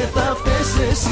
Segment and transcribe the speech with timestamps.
[0.00, 1.08] και θα φταίς εσύ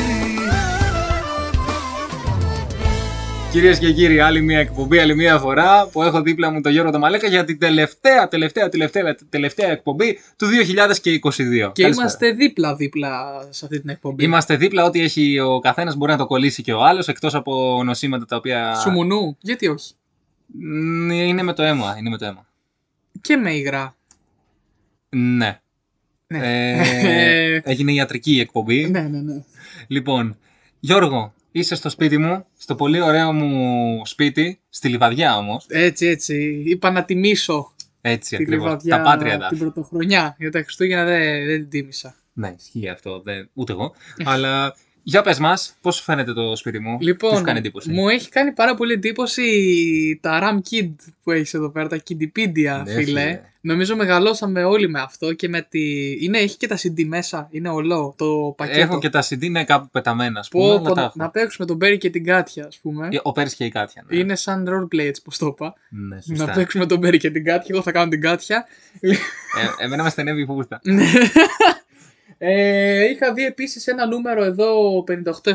[3.52, 6.90] Κυρίες και κύριοι, άλλη μια εκπομπή, άλλη μια φορά που έχω δίπλα μου τον Γιώργο
[6.90, 10.50] το Μαλέκα για την τελευταία, τελευταία, τελευταία, τελευταία εκπομπή του 2022.
[10.50, 11.88] Και Καλησπέρα.
[11.88, 14.24] είμαστε δίπλα-δίπλα σε αυτή την εκπομπή.
[14.24, 17.82] Είμαστε δίπλα, ό,τι έχει ο καθένας μπορεί να το κολλήσει και ο άλλος, εκτός από
[17.84, 18.74] νοσήματα τα οποία.
[18.74, 19.92] Σουμουνού, γιατί όχι;
[20.46, 21.96] Μ, Είναι με το αίμα.
[21.98, 22.46] Είναι με το αίμα.
[23.20, 23.96] Και με υγρά.
[25.08, 25.60] Ναι.
[26.28, 26.40] Ναι.
[26.42, 28.88] Ε, έγινε ιατρική η εκπομπή.
[28.90, 29.42] ναι, ναι, ναι.
[29.86, 30.36] Λοιπόν,
[30.80, 35.66] Γιώργο, είσαι στο σπίτι μου, στο πολύ ωραίο μου σπίτι, στη Λιβαδιά όμως.
[35.68, 36.62] Έτσι, έτσι.
[36.66, 38.64] Είπα να τιμήσω Έτσι τη ακριβώς.
[38.64, 39.48] Λιβαδιά Τα πάτρια εδάφη.
[39.48, 40.34] την πρωτοχρονιά.
[40.38, 42.14] Για τα Χριστούγεννα δεν, δεν την τίμησα.
[42.32, 43.20] Ναι, ισχύει αυτό.
[43.24, 43.94] Δεν, ούτε εγώ.
[44.24, 44.74] Αλλά
[45.10, 48.08] για πες μας, πώς σου φαίνεται το σπίτι μου; Τι Λοιπόν, σου κάνει εντύπωση; μου
[48.08, 50.90] έχει κάνει πάρα πολύ εντύπωση τα RAM Kid
[51.22, 53.02] που έχεις εδώ πέρα, τα Kidipedia, Ναι, φίλε.
[53.04, 53.40] φίλε.
[53.60, 56.12] Νομίζω μεγαλώσαμε όλοι με αυτό και με τη.
[56.24, 58.80] Είναι, έχει και τα CD μέσα, είναι ολό το πακέτο.
[58.80, 60.64] Έχω και τα CD είναι κάπου πεταμένα, ας πούμε.
[60.64, 61.12] Πω, αλλά πω, τα να, έχω.
[61.16, 63.08] να παίξουμε τον Μπέρι και την Κάτια, ας πούμε.
[63.12, 64.04] Ε, Ο Πέρι και η Κάτια.
[64.08, 65.74] Ναι, Είναι σαν roleplay, έτσι πώ το είπα.
[65.88, 66.46] ναι σωστά.
[66.46, 68.66] Να παίξουμε τον Μπέρι και την Κάτια, εγώ θα κάνω την Κάτια.
[69.00, 69.14] Ε,
[69.84, 70.80] εμένα με στενεύει η φούστα.
[72.38, 72.50] Ναι.
[72.50, 75.04] ε, είχα δει επίσης ένα νούμερο εδώ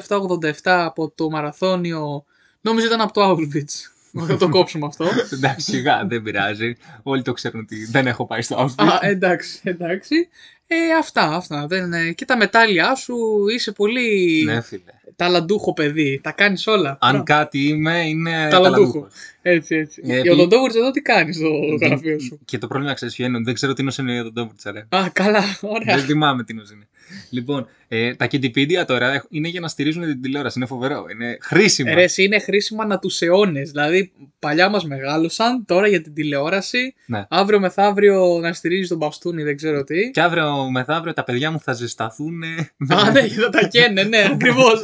[0.07, 2.25] 58787 από το μαραθώνιο
[2.61, 3.93] Νόμιζα ήταν από το Auschwitz
[4.27, 6.75] Θα το κόψουμε αυτό Εντάξει, σιγά, δεν πειράζει.
[7.03, 8.83] Όλοι το ξέρουν ότι δεν έχω πάει στο Auschwitz.
[8.85, 10.27] Α, εντάξει, εντάξει
[10.67, 11.65] ε, αυτά, αυτά.
[11.67, 13.15] Δεν, ε, και τα μετάλλια σου
[13.55, 14.81] είσαι πολύ Ναι, φίλε.
[15.15, 16.19] ταλαντούχο παιδί.
[16.23, 16.89] Τα κάνεις όλα.
[17.01, 17.23] Αν Μπράβο.
[17.23, 18.61] κάτι είμαι, είναι Ταλαντούχο.
[18.61, 19.13] ταλαντούχος.
[19.41, 20.01] Έτσι, έτσι.
[20.05, 21.49] Ε, Για επί- τον Ντόβουρτς εδώ τι κάνεις στο
[21.81, 24.23] γραφείο σου; Και το πρόβλημα ξέρεις ποιο είναι, ότι δεν ξέρω τι είναι ο Σενιό
[24.23, 24.79] τον Ντόμπουρτσα, ρε.
[24.89, 25.95] Α, καλά, ωραία.
[25.95, 26.87] Δεν θυμάμαι τι είναι.
[27.29, 30.59] Λοιπόν, ε, τα Wikipedia τώρα έχ- είναι για να στηρίζουν την τηλεόραση.
[30.59, 31.05] Είναι φοβερό.
[31.11, 31.89] Είναι χρήσιμο.
[31.91, 33.71] Ε, Ρε, εσύ είναι χρήσιμα να τους αιώνες.
[33.71, 36.93] Δηλαδή, παλιά μας μεγάλωσαν, τώρα για την τηλεόραση.
[37.05, 37.25] Ναι.
[37.29, 40.11] Αύριο μεθαύριο να στηρίζεις τον μπαστούνι, δεν ξέρω τι.
[40.11, 42.43] Και αύριο μεθαύριο τα παιδιά μου θα ζεσταθούν.
[42.89, 44.81] Α, ναι, θα τα καίνε, ναι, ακριβώς.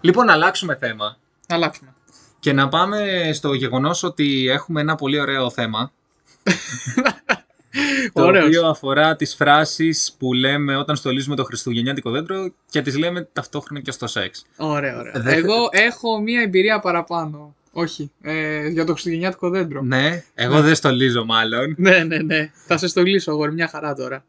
[0.00, 1.18] λοιπόν, να αλλάξουμε θέμα.
[1.48, 1.94] Να αλλάξουμε.
[2.38, 5.92] Και να πάμε στο γεγονός ότι έχουμε ένα πολύ ωραίο θέμα.
[8.12, 8.44] το Ωραίος.
[8.46, 13.80] οποίο αφορά τις φράσεις που λέμε όταν στολίζουμε το χριστουγεννιάτικο δέντρο και τις λέμε ταυτόχρονα
[13.80, 14.46] και στο σεξ.
[14.56, 15.12] Ωραία, ωραία.
[15.16, 17.54] Δέχεται- Εγώ έχω μία εμπειρία παραπάνω.
[17.72, 19.82] Όχι, ε, για το χριστουγεννιάτικο δέντρο.
[19.82, 21.74] Ναι, εγώ δεν στολίζω μάλλον.
[21.78, 22.50] Ναι, ναι, ναι.
[22.66, 24.24] Θα σε στολίσω εγώ, μια χαρά τώρα.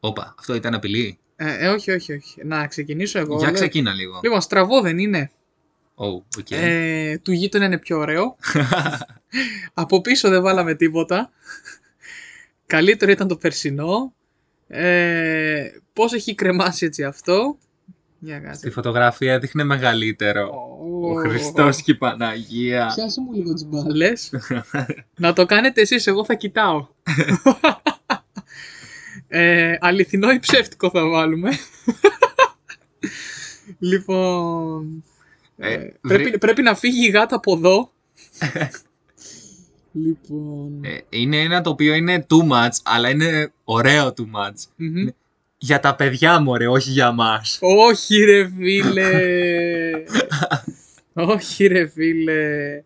[0.00, 1.18] Όπα, αυτό ήταν απειλή.
[1.36, 2.44] Ε, ε, όχι, όχι, όχι.
[2.44, 3.36] Να ξεκινήσω εγώ.
[3.36, 3.54] Για λέω.
[3.54, 4.20] ξεκίνα λίγο.
[4.22, 5.30] Λοιπόν, στραβό δεν είναι.
[5.94, 6.56] Oh, okay.
[6.56, 8.36] Ε, του γείτονα είναι πιο ωραίο.
[9.74, 11.30] Από πίσω δεν βάλαμε τίποτα.
[12.66, 14.14] Καλύτερο ήταν το περσινό.
[14.68, 17.58] Ε, πώς έχει κρεμάσει έτσι αυτό.
[18.18, 18.58] Για κάτσε.
[18.58, 20.50] Στη φωτογραφία έδειχνε μεγαλύτερο.
[21.02, 22.92] Ο Χριστός και η Παναγία.
[22.94, 24.32] Πιάσε μου λίγο τις μπάλες.
[25.18, 26.86] Να το κάνετε εσείς, εγώ θα κοιτάω.
[29.28, 31.50] ε, αληθινό ή ψεύτικο θα βάλουμε.
[33.78, 35.04] λοιπόν...
[35.58, 37.92] Ε, ε, πρέπει, βρε- πρέπει να φύγει η γάτα από εδώ.
[40.04, 40.84] λοιπόν...
[40.84, 44.54] Ε, είναι ένα το οποίο είναι too much, αλλά είναι ωραίο too much.
[44.76, 45.06] μμμ.
[45.58, 47.58] Για τα παιδιά μου, ρε, όχι για μας.
[47.60, 49.10] Όχι ρε φίλε.
[51.14, 52.82] Όχι ρε φίλε.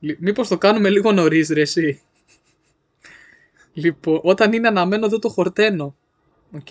[0.00, 2.00] Λι- Μήπως το κάνουμε λίγο νωρίς ρε εσύ;
[3.72, 5.96] Λοιπόν, όταν είναι αναμμένο δεν το χορταίνω.
[6.52, 6.66] Οκ.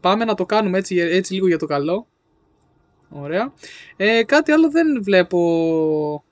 [0.00, 2.06] Πάμε να το κάνουμε έτσι, έτσι λίγο για το καλό.
[3.08, 3.52] Ωραία.
[3.96, 6.24] Ε, κάτι άλλο δεν βλέπω.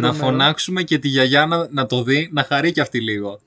[0.00, 0.26] Να τρομερό.
[0.26, 3.40] φωνάξουμε και τη γιαγιά να, να το δει, να χαρεί κι αυτή λίγο.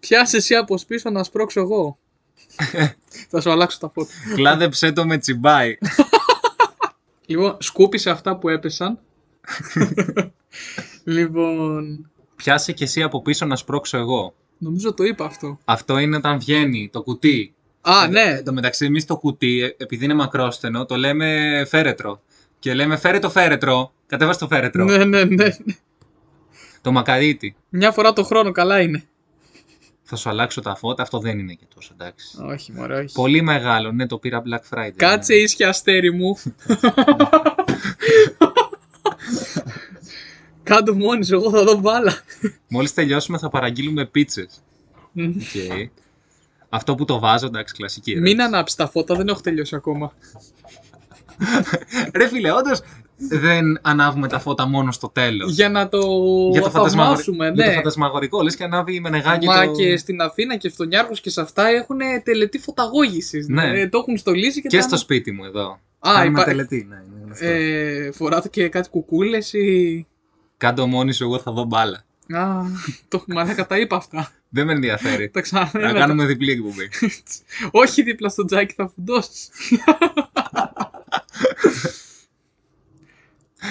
[0.00, 1.98] Πιάσε εσύ από πίσω να σπρώξω εγώ.
[3.30, 4.10] Θα σου αλλάξω τα φώτα.
[4.34, 5.78] Κλάδεψέ το με τσιμπάει.
[7.26, 8.98] Λοιπόν, σκούπισε αυτά που έπεσαν.
[11.04, 14.34] λοιπόν, Πιάσε κι εσύ από πίσω να σπρώξω εγώ.
[14.58, 15.58] νομίζω το είπα αυτό.
[15.64, 17.54] Αυτό είναι όταν βγαίνει το κουτί.
[17.80, 18.20] Α, ναι.
[18.20, 22.22] Εν τω μεταξύ, εμείς το κουτί, ε, επειδή είναι μακρόστενο, το λέμε φέρετρο.
[22.64, 23.92] Και λέμε φέρε το φέρετρο.
[24.06, 24.84] Κατέβα το φέρετρο.
[24.84, 25.48] Ναι, ναι, ναι.
[26.80, 27.56] Το μακαρίτι.
[27.68, 29.04] Μια φορά το χρόνο καλά είναι.
[30.02, 32.26] Θα σου αλλάξω τα φώτα, αυτό δεν είναι και τόσο εντάξει.
[32.42, 33.14] Όχι, μωρέ, όχι.
[33.14, 34.92] Πολύ μεγάλο, ναι, το πήρα Black Friday.
[34.96, 36.36] Κάτσε ίσια αστέρι μου.
[40.62, 42.12] Κάντο μόνοι σου, εγώ θα δω μπάλα.
[42.68, 44.62] Μόλις τελειώσουμε θα παραγγείλουμε πίτσες.
[45.16, 45.88] Okay.
[46.68, 48.10] Αυτό που το βάζω, εντάξει, κλασική.
[48.10, 48.34] ερώτηση.
[48.34, 50.12] Μην ανάψεις τα φώτα, δεν έχω τελειώσει ακόμα.
[52.14, 52.80] Ρε φίλε, όντως
[53.16, 55.52] δεν ανάβουμε τα φώτα μόνο στο τέλος.
[55.54, 55.98] Για να το,
[56.52, 56.92] Για το, φαντασμαγορι...
[57.16, 57.74] θαυμάσουμε, για το ναι.
[57.76, 59.72] φαντασμαγορικό, λες και ανάβει με νεγάκι Μα το...
[59.72, 63.48] και στην Αθήνα και στον Ιάρχος και σε αυτά έχουν τελετή φωταγώγησης.
[63.48, 63.88] Ναι.
[63.88, 65.78] το έχουν στολίσει και, Και τα- στο σπίτι μου εδώ.
[65.98, 67.46] Α, Κάνουμε υπά- τελετή, ναι, είναι γνωστό.
[67.46, 70.06] Ε, φοράτε και κάτι κουκούλες ή...
[70.56, 72.04] Κάντο μόνοι σου, εγώ θα δω μπάλα.
[72.28, 72.62] Α,
[73.08, 74.30] το μαλάκα τα είπα αυτά.
[74.48, 75.28] Δεν με ενδιαφέρει.
[75.30, 75.92] Τα ξαναλέω.
[75.92, 76.88] Να κάνουμε διπλή εκπομπή.
[77.82, 79.48] Όχι δίπλα στο τζάκι θα φουντώσεις.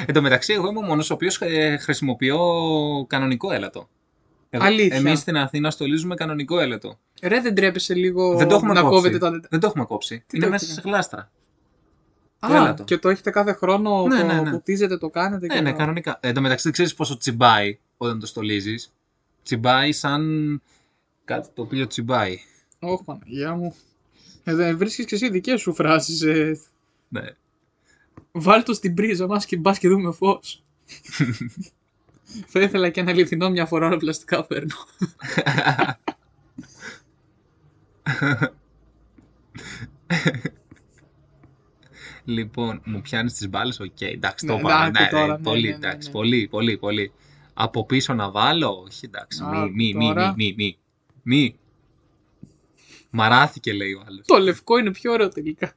[0.06, 1.40] Εν τω μεταξύ, εγώ είμαι ο μόνος ο οποίος
[1.80, 2.40] χρησιμοποιώ
[3.10, 3.90] κανονικό έλατο.
[4.50, 4.96] Εδώ, Αλήθεια.
[4.98, 7.00] Εμείς στην Αθήνα στολίζουμε κανονικό έλατο.
[7.22, 8.96] Ρε δεν τρέπεσαι λίγο Δεν το έχουμε να κόψει.
[8.96, 9.48] κόβετε τα δετά.
[9.52, 10.24] Δεν το έχουμε κόψει.
[10.28, 11.32] Τι είναι το μέσα έχετε σε γλάστρα.
[12.40, 12.84] το Α, έλατο.
[12.84, 14.52] και το έχετε κάθε χρόνο, Ναι, το ναι, ναι.
[14.52, 15.46] ποτίζετε, το κάνετε.
[15.46, 15.78] Ναι, και ναι, το...
[15.78, 16.18] κανονικά.
[16.22, 18.94] Εν τω μεταξύ, δεν ξέρεις πόσο τσιμπάει όταν το στολίζεις.
[19.44, 20.62] Τσιμπάει σαν
[21.26, 22.38] κάτι το οποίο τσιμπάει.
[22.80, 23.76] Όχι, Παναγία μου.
[24.44, 26.22] Ε, δεν βρίσκεις και εσύ δικές σου φράσεις.
[26.22, 26.60] Ε.
[27.10, 27.22] Ναι.
[28.32, 30.64] Βάλ' το στην πρίζα μας και μπας και δούμε φως.
[32.48, 34.76] Θα ήθελα και ένα αληθινό μια φορά όλα πλαστικά παίρνω.
[42.26, 44.02] Λοιπόν, μου πιάνεις τις μπάλες, οκ.
[44.02, 44.88] εντάξει, Ναι, το είπαμε.
[44.88, 46.14] εντάξει, Ναι, ναι, τώρα, ναι, πολύ, ναι, ναι, εντάξει, ναι.
[46.14, 47.12] πολύ, πολύ, πολύ.
[47.54, 50.34] Από πίσω να βάλω, όχι, εντάξει, Α, μη, μη, μη, τώρα.
[50.38, 50.78] μη, μη, μη,
[51.24, 51.58] μη.
[53.10, 54.26] Μαράθηκε, λέει ο άλλος.
[54.28, 55.74] Το λευκό είναι πιο ωραίο τελικά.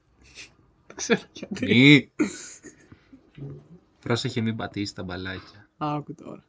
[0.96, 1.66] Δεν ξέρω γιατί.
[1.66, 2.10] Μη.
[4.00, 5.68] Πρόσεχε μην πατήσει τα μπαλάκια.
[5.76, 6.44] Άκου τώρα.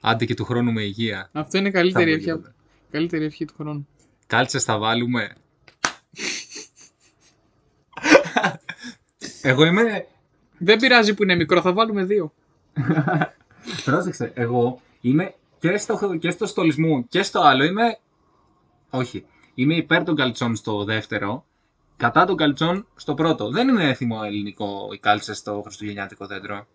[0.00, 1.30] Άντε και του χρόνου με υγεία.
[1.32, 2.54] Αυτό είναι η καλύτερη Θα ευχή, μου
[2.90, 3.88] καλύτερη ευχή του χρόνου.
[4.26, 5.34] Κάλτσες θα βάλουμε.
[9.42, 10.06] Εγώ είμαι
[10.58, 12.32] Δεν πειράζει που είναι μικρό, θα βάλουμε δύο.
[13.84, 17.98] Πρόσεξε, εγώ είμαι και στο, και στο στολισμό και στο άλλο είμαι.
[18.90, 19.24] Όχι.
[19.54, 21.44] Είμαι υπέρ των καλτσών στο δεύτερο,
[22.00, 23.50] κατά των καλτσών στο πρώτο.
[23.50, 26.66] Δεν είναι έθιμο ελληνικό οι κάλτσε στο χριστουγεννιάτικο δέντρο.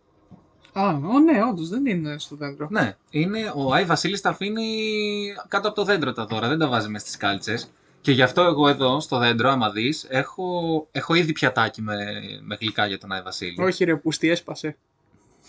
[0.73, 2.67] Α, ο, ναι, όντως δεν είναι στο δέντρο.
[2.71, 4.67] Ναι, είναι, ο Άι Βασίλης τα αφήνει
[5.47, 7.71] κάτω από το δέντρο τα δώρα, δεν τα βάζει μες στις κάλτσες.
[8.01, 11.95] Και γι' αυτό εγώ εδώ στο δέντρο, άμα δεις, έχω, έχω ήδη πιατάκι με,
[12.41, 13.63] με γλυκά για τον Άι Βασίλη.
[13.63, 14.77] Όχι ρε, πούστη έσπασε.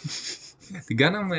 [0.87, 1.37] Την κάναμε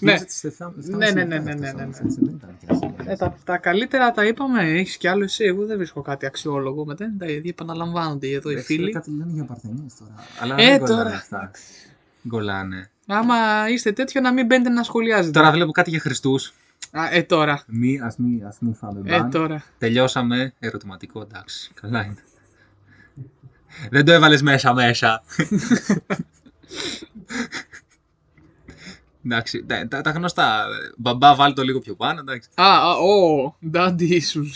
[0.00, 0.14] Ναι.
[0.14, 1.82] explicit στις εφτά- εφτά Ναι, ναι, λεπτά ναι, ναι, αυτές ναι, ναι.
[1.82, 5.24] όμως, έτσι, δεν ήταν και assez Ε, τα, τα καλύτερα τα είπαμε, έχεις κι άλλο
[5.24, 6.84] εσύ; Εγώ δεν βρίσκω κάτι αξιόλογο.
[6.84, 8.92] Μετά είναι τα ίδια, επαναλαμβάνονται εδώ οι Εντάξει, φίλοι.
[8.92, 10.14] Κάτι λένε για παρθενίες τώρα.
[10.40, 11.16] Αλλά Ε, δεν κολλάνε τώρα.
[11.16, 11.50] αυτά.
[12.28, 12.90] Γκολάνε.
[13.06, 13.34] Άμα
[13.68, 15.30] είστε τέτοιο, να μην μπαίνετε να σχολιάζετε.
[15.38, 16.52] Τώρα βλέπω κάτι για Χριστούς.
[16.90, 17.62] Α, ε, τώρα.
[17.66, 19.30] Μη, ας μη, ας μη φάμε Ε, μπαν.
[19.30, 19.62] τώρα.
[19.78, 20.52] Τελειώσαμε.
[20.58, 21.70] Ερωτηματικό, εντάξει.
[21.80, 22.16] Καλά είναι.
[23.90, 25.22] Δεν το έβαλες μέσα μέσα.
[29.24, 30.66] εντάξει, τα, τα, τα γνωστά.
[30.96, 32.48] Μπαμπά, βάλ το λίγο πιο πάνω, εντάξει.
[32.54, 34.54] Α, α, ο, daddy issues.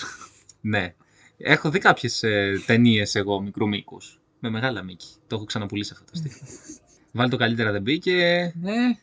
[0.60, 0.94] Ναι.
[1.36, 4.20] Έχω δει κάποιες ε, ταινίες εγώ μικρού μήκους.
[4.38, 5.06] Με μεγάλα μήκη.
[5.26, 6.44] Το έχω ξαναπουλήσει αυτό το στίχο.
[7.12, 8.52] Βάλ το καλύτερα δεν μπήκε.
[8.60, 8.98] Ναι,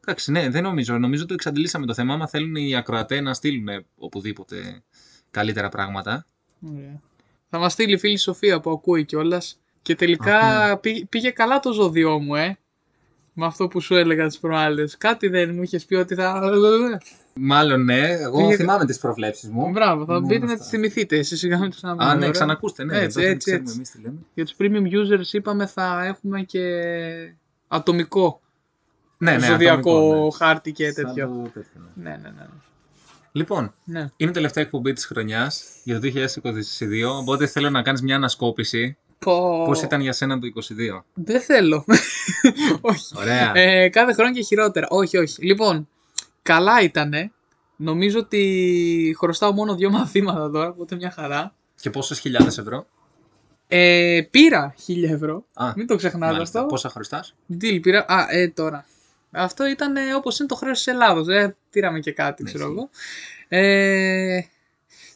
[0.00, 0.98] Εντάξει, ναι, δεν νομίζω.
[0.98, 2.14] Νομίζω το εξαντλήσαμε το θέμα.
[2.14, 4.82] Άμα θέλουν οι ακροατέ να στείλουν οπουδήποτε
[5.30, 6.26] καλύτερα πράγματα.
[6.60, 7.00] ωραία.
[7.50, 9.60] Θα μας στείλει η φίλη Σοφία που ακούει κιόλας.
[9.82, 10.76] Και τελικά Αχ, ναι.
[10.76, 12.58] πήγε, πήγε καλά το ζώδιό μου, ε.
[13.40, 14.96] Με αυτό που σου έλεγα τις προάλλες.
[14.96, 16.40] Κάτι δεν μου είχες πει ότι θα.
[17.34, 19.70] Μάλλον ναι, εγώ Πήγε- θυμάμαι τις προβλέψεις μου.
[19.70, 20.58] Μπράβο, θα Μου μπείτε να αυτά.
[20.58, 21.16] τις θυμηθείτε.
[21.16, 22.98] Εσείς σιγά μην τους Α, ναι, ξανακούστε, ναι.
[22.98, 23.74] Έτσι, εδώ δεν έτσι, ξέρουμε έτσι.
[23.76, 24.16] εμείς τι λέμε.
[24.34, 26.60] Για τους premium users είπαμε θα έχουμε και
[27.68, 28.40] ατομικό
[29.18, 30.30] Ναι, ναι, ζωδιακό ατομικό, ναι.
[30.46, 31.26] χάρτη και Σαν τέτοιο.
[31.26, 32.10] το τέτοιο, ναι.
[32.10, 32.46] Ναι, ναι, ναι.
[33.32, 34.10] Λοιπόν, ναι.
[34.16, 37.16] είναι η τελευταία εκπομπή της χρονιάς για το 2022.
[37.20, 38.96] Οπότε θέλω να κάνεις μια ανασκόπηση.
[39.18, 39.64] Πω...
[39.66, 40.46] Πώς ήταν για σένα το
[40.96, 41.02] 2022.
[41.14, 41.84] Δεν θέλω.
[42.80, 43.14] όχι.
[43.16, 43.52] Ωραία.
[43.54, 44.86] Ε, κάθε χρόνο και χειρότερα.
[44.90, 45.42] Όχι, όχι.
[45.44, 45.88] Λοιπόν,
[46.42, 47.32] καλά ήτανε.
[47.76, 51.54] Νομίζω ότι χρωστάω μόνο δύο μαθήματα τώρα, οπότε μια χαρά.
[51.80, 52.86] Και πόσες χιλιάδες ευρώ;
[53.68, 55.44] Ε, πήρα 1000 ευρώ.
[55.54, 56.58] Α, Μην το ξεχνάτε μάλιστα.
[56.58, 56.70] αυτό.
[56.70, 58.04] Πόσα χρωστάς; Deal πήρα.
[58.08, 58.84] Α, ε, τώρα.
[59.30, 61.28] Αυτό ήταν ε, όπως είναι το χρέος της Ελλάδος.
[61.28, 62.78] Ε, πήραμε και κάτι, Ναι, ξέρω ισχύει.
[62.78, 62.90] εγώ.
[63.48, 64.40] Ε,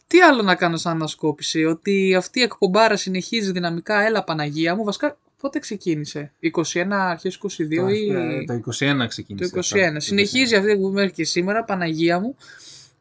[0.07, 1.63] τι άλλο να κάνω σαν ανασκόπηση.
[1.65, 4.01] Ότι αυτή η εκπομπάρα συνεχίζει δυναμικά.
[4.05, 4.83] Έλα Παναγία μου.
[4.83, 6.31] Βασικά, πότε ξεκίνησε.
[6.73, 7.49] 21, αρχές 22
[7.93, 8.09] ή...
[8.11, 9.51] ε, Το 21 Το ξεκίνησε.
[9.55, 9.57] 21.
[9.59, 9.99] αυτό.
[9.99, 12.35] Συνεχίζει αυτή που μέχρι και σήμερα, Παναγία μου.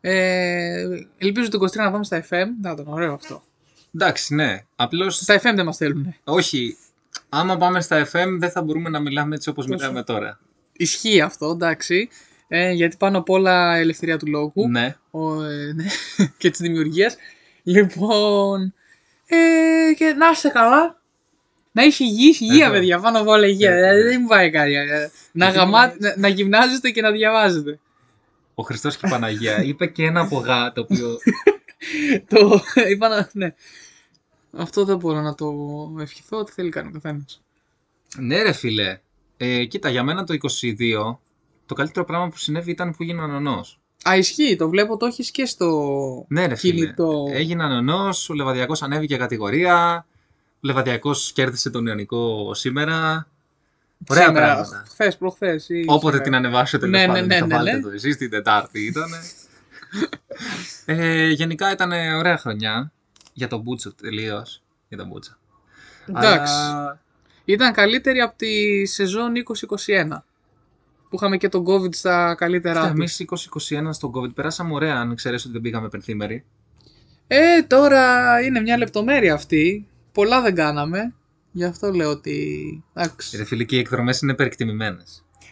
[0.00, 0.86] Ε,
[1.18, 2.46] ελπίζω το 23 να πάμε στα FM.
[2.62, 3.42] Να τον ωραίο αυτό.
[3.94, 4.64] Εντάξει, ναι.
[4.76, 5.10] Απλώ.
[5.10, 6.14] Στα FM δεν μας θέλουν.
[6.24, 6.76] Όχι.
[7.28, 9.78] Άμα πάμε στα FM δεν θα μπορούμε να μιλάμε έτσι όπως Τόσο.
[9.78, 10.38] μιλάμε τώρα.
[10.72, 12.08] Ισχύει αυτό, εντάξει.
[12.54, 14.68] Ε, γιατί πάνω απ' όλα ελευθερία του λόγου.
[14.70, 14.96] Ναι.
[15.10, 15.84] Ο, ε, ναι,
[16.38, 17.16] και της δημιουργίας.
[17.62, 18.74] Λοιπόν,
[19.26, 21.00] ε, και να είστε καλά.
[21.72, 22.74] Να είσαι υγιής, υγεία Εδώ.
[22.74, 23.70] παιδιά, πάνω απ' όλα υγεία.
[23.70, 24.04] Ε, Δηλαδή ε.
[24.04, 24.74] δεν μου πάει κάτι.
[24.74, 27.78] ε, Να, Γιατί γαμά, είναι να, να γυμνάζεστε και να διαβάζετε.
[28.54, 31.18] Ο Χριστός και η Παναγία είπε και ένα από γά το οποίο
[32.28, 33.54] το, είπα να, ναι.
[34.56, 35.52] Αυτό δεν μπορώ να το
[36.00, 37.42] ευχηθώ, ό,τι θέλει κάνει ο καθένας.
[38.16, 38.98] Ναι, ρε φίλε.
[39.36, 41.16] Ε, κοίτα, για μένα το 22
[41.72, 43.64] το καλύτερο πράγμα που συνέβη ήταν που έγινε νονό.
[44.08, 45.68] Α, ισχύει, το βλέπω, το έχεις και στο
[46.28, 46.74] Ναι, ρε φίλε.
[46.74, 47.24] κινητό.
[47.32, 50.06] Έγινε νονό, ο Λεβαδιακός ανέβηκε κατηγορία.
[50.54, 53.26] Ο Λεβαδιακός κέρδισε τον Ιωνικό σήμερα.
[54.10, 54.84] Ωραία σήμερα, πράγματα.
[54.90, 56.22] Χθες, προχθές ή Όποτε σήμερα.
[56.22, 57.82] την ανεβάσετε, Ναι, τέλος ναι, πάντων, ναι, θα ναι, βάλετε ναι.
[57.82, 59.08] το εσείς την Τετάρτη ήταν.
[60.84, 62.92] ε, γενικά ήταν ωραία χρονιά
[63.32, 64.62] για τον Μπούτσο τελείως.
[64.88, 65.36] Για τον Μπούτσο.
[66.08, 66.52] Εντάξει.
[66.54, 67.00] Αλλά
[67.44, 69.32] Ήταν καλύτερη από τη σεζόν
[69.86, 70.22] 2021.
[71.12, 72.90] Που είχαμε και τον COVID στα καλύτερά τους.
[72.90, 73.24] εμείς
[73.88, 76.44] 2021 στον COVID περάσαμε ωραία, αν ξέρεις ότι δεν πήγαμε πενθήμερη.
[77.26, 79.88] Ε, τώρα είναι μια λεπτομέρεια αυτή.
[80.12, 81.14] Πολλά δεν κάναμε.
[81.50, 82.84] Γι' αυτό λέω ότι.
[82.94, 83.36] Εντάξει.
[83.36, 85.02] Ρε φίλοι, και οι εκδρομές είναι περιεκτιμημένε.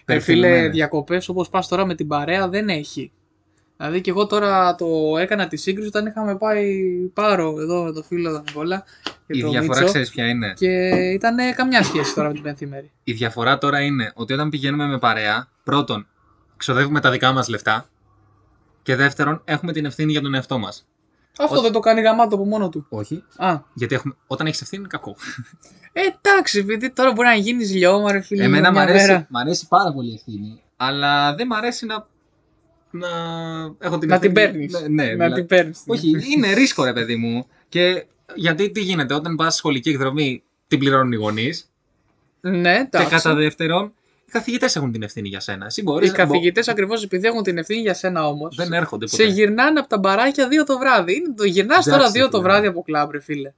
[0.04, 3.12] Ε, φίλε, διακοπές όπως πας τώρα με την παρέα δεν έχει.
[3.80, 4.86] Δηλαδή και εγώ τώρα το
[5.18, 6.82] έκανα τη σύγκριση όταν είχαμε πάει
[7.14, 8.84] πάρο εδώ με το φίλο τον Νικόλα
[9.26, 12.42] και Η το διαφορά Μίτσο, ξέρεις ποια είναι; και ήταν καμιά σχέση τώρα με την
[12.42, 12.90] πενθήμερη.
[13.04, 16.06] Η διαφορά τώρα είναι ότι όταν πηγαίνουμε με παρέα, πρώτον,
[16.56, 17.86] ξοδεύουμε τα δικά μας λεφτά.
[18.82, 20.86] Και δεύτερον, έχουμε την ευθύνη για τον εαυτό μας.
[21.38, 21.62] Αυτό Όχι.
[21.62, 22.86] δεν το κάνει γαμάτο από μόνο του.
[22.88, 23.24] Όχι.
[23.36, 24.14] Α, Γιατί έχουμε...
[24.26, 25.16] όταν έχεις ευθύνη είναι κακό.
[25.92, 28.44] ε, εντάξει, επειδή τώρα μπορεί να γίνεις λιώμα, ρε φίλε.
[28.44, 29.26] Εμένα μ' μια αρέσει, μέρα.
[29.30, 30.62] μ' αρέσει πάρα πολύ η ευθύνη.
[30.76, 32.06] Αλλά δεν μ' αρέσει να.
[32.90, 33.08] Να
[33.78, 34.32] έχω την Να την ευθύνη.
[34.32, 34.72] παίρνεις.
[34.72, 35.82] Ναι, ναι, να δηλαδή- την παίρνεις.
[35.86, 37.46] Όχι, είναι ρίσκο ρε παιδί μου.
[37.68, 38.04] Και
[38.34, 41.70] γιατί τι γίνεται, όταν πας σχολική εκδρομή την πληρώνουν οι γονείς.
[42.40, 43.08] Ναι, Και εντάξει.
[43.10, 43.92] κατά δεύτερον,
[44.26, 45.66] οι καθηγητές έχουν την ευθύνη για σένα.
[45.66, 48.56] Εσύ Οι μπορείς, καθηγητές ακριβώς επειδή έχουν την ευθύνη για σένα όμως.
[48.56, 49.22] Δεν έρχονται ποτέ.
[49.22, 51.14] Σε γυρνάνε από τα μπαράκια δύο το βράδυ.
[51.16, 52.42] Είναι, το γυρνάς Εντάξει, τώρα δύο το φίλε.
[52.42, 53.52] βράδυ από κλαμπ, ρε φίλε.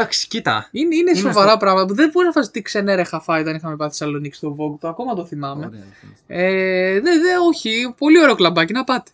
[0.00, 0.68] Εντάξει, κοίτα.
[0.70, 1.94] Είναι, είναι, Είμαστε- σοβαρά πράγματα.
[1.94, 4.78] Δεν μπορεί να φας τι ξενέρα είχα φάει όταν είχαμε πάει στη Θεσσαλονίκη στο Vogue.
[4.80, 5.66] Το ακόμα το θυμάμαι.
[5.66, 5.84] Ωραία,
[6.26, 7.94] Ε, δε, δε, όχι.
[7.98, 9.10] Πολύ ωραίο κλαμπάκι να πάτε.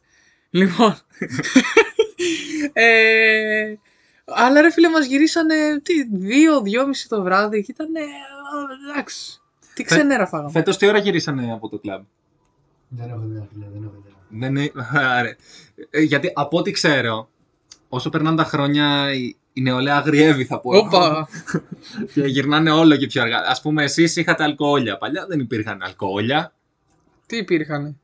[0.51, 0.97] Λοιπόν.
[2.73, 3.75] ε,
[4.25, 7.89] αλλά ρε φίλε μας γυρίσανε τι, δύο, δυόμιση το βράδυ και ήταν
[8.91, 9.41] εντάξει.
[9.75, 10.51] Τι ξενέρα φάγαμε.
[10.51, 12.03] Φέτος τι ώρα γυρίσανε από το κλαμπ;
[12.89, 14.13] Δεν έχω ιδέα, φίλε, δεν έχω ιδέα.
[14.29, 14.73] Δεν είναι...
[15.19, 15.37] Άρε.
[15.91, 17.29] Ε, Γιατί από ό,τι ξέρω,
[17.89, 19.07] όσο περνάνε τα χρόνια,
[19.55, 20.71] η, η νεολαία αγριεύει, θα πω.
[20.77, 21.29] Όπα.
[22.13, 23.39] και γυρνάνε όλο και πιο αργά.
[23.39, 24.99] Α πούμε, εσείς είχατε αλκοόλια.
[24.99, 26.53] Παλιά δεν υπήρχαν αλκοόλια.
[27.27, 27.99] τι υπήρχαν.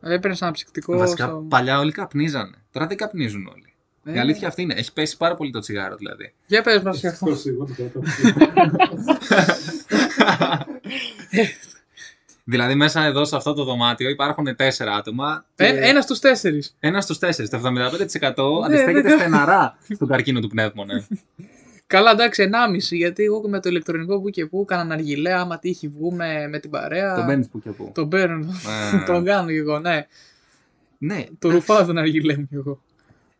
[0.00, 0.96] Έπαιρνες ένα ψυκτικό.
[0.98, 2.56] Βασικά, στο- παλιά όλοι καπνίζανε.
[2.72, 3.68] Τώρα δεν καπνίζουν όλοι.
[4.04, 4.74] Ε, Η αλήθεια αυτή είναι.
[4.74, 6.34] Έχει πέσει πάρα πολύ το τσιγάρο δηλαδή.
[6.46, 7.26] Για πες μας για αυτό.
[7.36, 9.18] Ευτυχώς εγώ το κατάλαβα.
[12.44, 15.44] Δηλαδή, μέσα εδώ σε αυτό το δωμάτιο υπάρχουν τέσσερα άτομα.
[15.54, 16.76] Και Ε, ένας στους τέσσερις.
[16.80, 17.50] ένας στους τέσσερις.
[17.50, 21.06] Το 75% Ναι, αντιστέκεται δεν- στεναρά στον καρκίνο του πνεύμονα.
[21.86, 25.88] Καλά, εντάξει, 1,5 γιατί εγώ με το ηλεκτρονικό που και που έκανα αργιλέ, άμα τύχει
[25.88, 27.14] βγούμε με την παρέα.
[27.14, 27.90] το μπαίνεις που και που.
[27.94, 28.52] Τον παίρνω.
[28.94, 30.06] Ε, τον κάνω κι εγώ, ναι.
[30.98, 32.82] ναι, Το ρουφάω τον αργιλέ μου κι εγώ.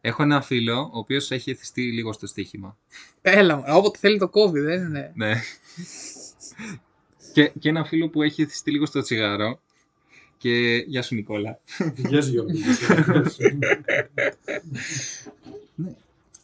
[0.01, 2.77] έχω ένα φίλο ο οποίος έχει εθιστεί λίγο στο στοίχημα.
[3.23, 5.13] Έλα, μωρέ, όποτε θέλει το COVID, δεν είναι.
[5.15, 5.33] Ναι.
[7.35, 9.61] Και, και ένα φίλο που έχει εθιστεί λίγο στο τσιγάρο.
[10.39, 11.59] Και γεια σου Νικόλα.
[11.97, 12.51] Γεια σου Γιώργο.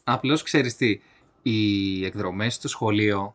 [0.05, 1.01] Απλώς ξέρεις τι,
[1.43, 3.35] οι εκδρομές στο σχολείο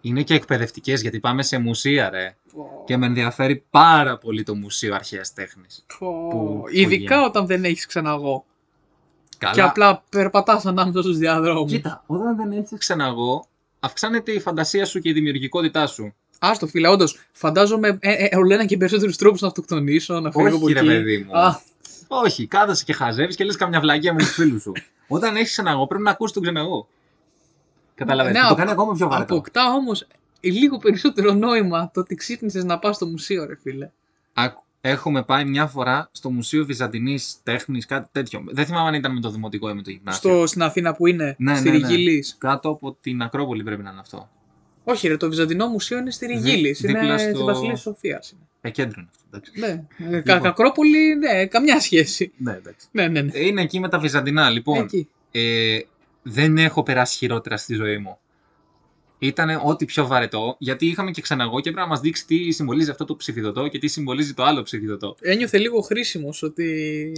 [0.00, 2.36] είναι και εκπαιδευτικές γιατί πάμε σε μουσεία ρε.
[2.84, 5.84] Και με ενδιαφέρει πάρα πολύ το Μουσείο Αρχαίας Τέχνης.
[5.98, 6.06] Πω.
[6.28, 7.16] που- που Ειδικά γίνεται.
[7.26, 8.44] όταν δεν έχεις ξαναγώ.
[9.38, 9.52] Καλά.
[9.54, 11.72] Και απλά περπατάς ανάμεσα στους διαδρόμους.
[11.72, 13.46] Κοίτα, όταν δεν έχεις ξαναγώ,
[13.80, 16.14] αυξάνεται η φαντασία σου και η δημιουργικότητά σου.
[16.38, 20.48] Άστο φίλε, όντως, φαντάζομαι ε, ε, όλο ένα και περισσότερους τρόπους να αυτοκτονήσω, να φύγω
[20.48, 20.88] από Όχι ρε εκεί.
[20.88, 21.38] παιδί μου.
[21.38, 21.60] Α,
[22.08, 24.72] Όχι, κάθεσαι και χαζεύεις και λες καμιά βλαγία με τους φίλους σου.
[25.08, 26.88] όταν έχεις ξαναγώ πρέπει να ακούσεις τον ξεναγώ.
[27.94, 28.36] Καταλαβαίνεις.
[28.38, 29.34] Ναι, το απο- κάνει ακόμα πιο βαρετό.
[29.34, 30.06] αποκτά όμως
[30.40, 33.90] λίγο περισσότερο νόημα το ότι ξύπνησες να πας στο μουσείο, ρε φίλε.
[34.32, 38.44] Άκου, Έχουμε πάει μια φορά στο Μουσείο Βυζαντινής Τέχνης, κάτι τέτοιο.
[38.46, 40.30] Δεν θυμάμαι αν ήταν με το δημοτικό ή με το γυμνάσιο.
[40.30, 41.86] Στο, στην Αθήνα που είναι, Ναι, στη ναι, ναι.
[41.86, 42.34] Ριγιλής.
[42.38, 44.28] Κάτω από την Ακρόπολη πρέπει να είναι αυτό.
[44.88, 46.70] Όχι, ρε, το Βυζαντινό Μουσείο είναι στη Ριγίλη.
[46.72, 48.36] δίπλα Είναι στο- στη Βασιλείας τη Σοφίας.
[48.60, 49.24] Ε, κέντρο είναι αυτό.
[49.30, 49.52] Εντάξει.
[50.08, 50.20] Ναι.
[50.22, 52.32] Κα- Κακρόπολη, ναι, καμιά σχέση.
[52.36, 52.86] Ναι, εντάξει.
[52.90, 53.30] Ναι, ναι, ναι.
[53.34, 54.50] Ε, Είναι εκεί με τα Βυζαντινά.
[54.50, 55.08] Λοιπόν, Εκεί.
[55.30, 55.78] ε,
[56.22, 58.18] δεν έχω περάσει χειρότερα στη ζωή μου.
[59.26, 62.90] Ήταν ό,τι πιο βαρετό, γιατί είχαμε και ξαναγώ και πρέπει να μας δείξει τι συμβολίζει
[62.90, 65.16] αυτό το ψηφιδωτό και τι συμβολίζει το άλλο ψηφιδωτό.
[65.20, 67.12] Ένιωθε λίγο χρήσιμος ότι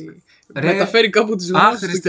[0.55, 2.09] Ρε, μεταφέρει κάπου τις γνώσεις του κι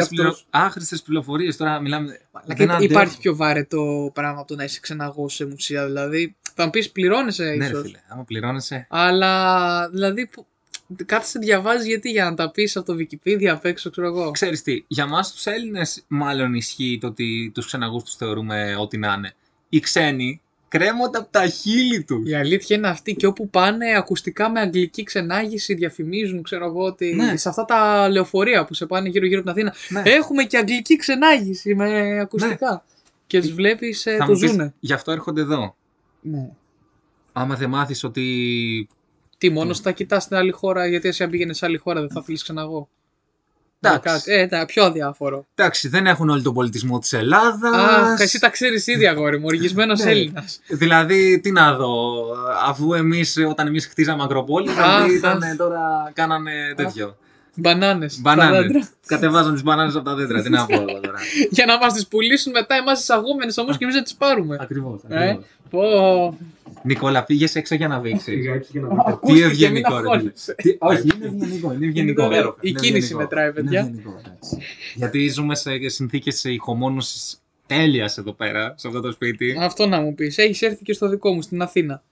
[0.50, 1.04] Άχρηστες αυτός.
[1.06, 1.58] πληροφορίες.
[1.58, 2.20] Τώρα μιλάμε.
[2.46, 2.84] δεν αντέχω.
[2.84, 5.86] Υπάρχει πιο βαρετό πράγμα από το να είσαι ξεναγό σε μουσεία.
[5.86, 7.82] Δηλαδή, θα μου πεις πληρώνεσαι Ναι, ρε ίσως.
[7.82, 8.88] φίλε, άμα πληρώνεσαι.
[8.90, 10.28] αλλά δηλαδή.
[10.28, 10.46] που-
[11.06, 14.32] Κάθεσαι διαβάζεις γιατί για να τα πεις από το Wikipedia απ' έξω, ξέρω εγώ.
[14.32, 18.98] Ξέρεις τι, για μας τους Έλληνες μάλλον ισχύει το ότι τους ξεναγούς τους θεωρούμε ό,τι
[18.98, 19.34] να είναι.
[19.70, 22.30] Οι ξένοι κρέμονται από τα χείλη τους.
[22.30, 27.14] Η αλήθεια είναι αυτή και όπου πάνε ακουστικά με αγγλική ξενάγηση διαφημίζουν, ξέρω εγώ, ότι
[27.14, 27.38] Ναι.
[27.38, 30.10] σε αυτά τα λεωφορεία που σε πάνε γύρω-γύρω από την Αθήνα Ναι.
[30.12, 32.84] έχουμε και αγγλική ξενάγηση με ακουστικά.
[33.28, 34.74] Και τους βλέπεις, ε, Θα το μου πεις, ζουνε.
[34.80, 35.76] Γι' αυτό έρχονται εδώ.
[36.22, 36.50] Ναι.
[37.34, 38.88] Άμα δεν μάθεις ότι...
[39.38, 42.10] Τι, μόνος θα κοιτάς στην άλλη χώρα, γιατί εσύ αν πήγαινες σε άλλη χώρα δεν
[42.10, 42.90] θα θέλεις ξαναγώ.
[43.82, 44.14] Εντάξει.
[44.14, 44.32] Κάτι.
[44.34, 45.46] Ε, τα πιο αδιάφορο.
[45.56, 47.76] Εντάξει, δεν έχουν όλο τον πολιτισμό της Ελλάδας.
[47.76, 49.46] Αχ, εσύ τα ξέρεις ήδη, αγόρι μου.
[49.48, 50.12] Οργισμένος Ναι.
[50.12, 50.60] Έλληνας.
[50.68, 52.24] Δηλαδή, τι να δω,
[52.68, 55.56] αφού εμείς όταν εμείς χτίζαμε Ακροπόλη, Αχ, αυτοί ήταν αχ.
[55.56, 57.18] τώρα, κάνανε τέτοιο.
[57.60, 58.20] Μπανάνες.
[58.22, 58.90] Μπανάνες.
[59.06, 60.42] Κατεβάζαν τις μπανάνες από τα δέντρα.
[60.42, 61.18] Τι να πω εγώ τώρα.
[61.52, 64.58] Για να μας τις πουλήσουν μετά εμάς τις αγόμενε όμως και εμείς να τις πάρουμε.
[64.60, 65.02] Ακριβώς.
[65.08, 65.38] Ε,
[65.70, 65.82] πω.
[66.84, 68.32] Νικόλα, πήγε έξω για να βήξει.
[68.36, 69.04] Πήγα έξω και να δείτε.
[69.08, 70.16] Ακούστηκε, ευγενικό, μην ρε φίλε.
[70.16, 70.56] αγχώνεσαι.
[70.56, 71.74] Τι- Όχι, είναι ευγενικό.
[71.74, 72.26] Είναι ευγενικό.
[72.26, 73.18] Είναι Είναι η κίνηση ευγενικό.
[73.18, 73.80] μετράει, παιδιά.
[73.80, 74.58] Είναι ευγενικό, εντάξει.
[74.96, 77.38] Γιατί ζούμε σε συνθήκες ηχομόνωσης
[77.68, 79.58] τέλειας εδώ πέρα, σε αυτό το σπίτι.
[79.60, 80.38] Αυτό να μου πεις.
[80.38, 82.04] Έχεις έρθει και στο δικό μου στην Αθήνα.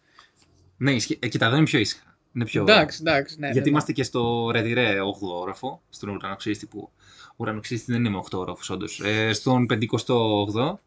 [0.77, 1.17] Ναι, ισχύει.
[1.21, 2.16] Ε, κοίτα, εδώ είναι πιο ήσυχα.
[2.33, 2.61] Είναι πιο...
[2.61, 3.39] Εντάξει, εντάξει.
[3.39, 6.89] Ναι, Γιατί ναι, είμαστε και στο Ρετυρέ 8ο όροφο, στον ουρανοξύστη που.
[7.35, 9.01] Ουρανοξύστη δεν είμαι 8 όροφος, όντως.
[9.05, 10.77] Ε, στον 58ο.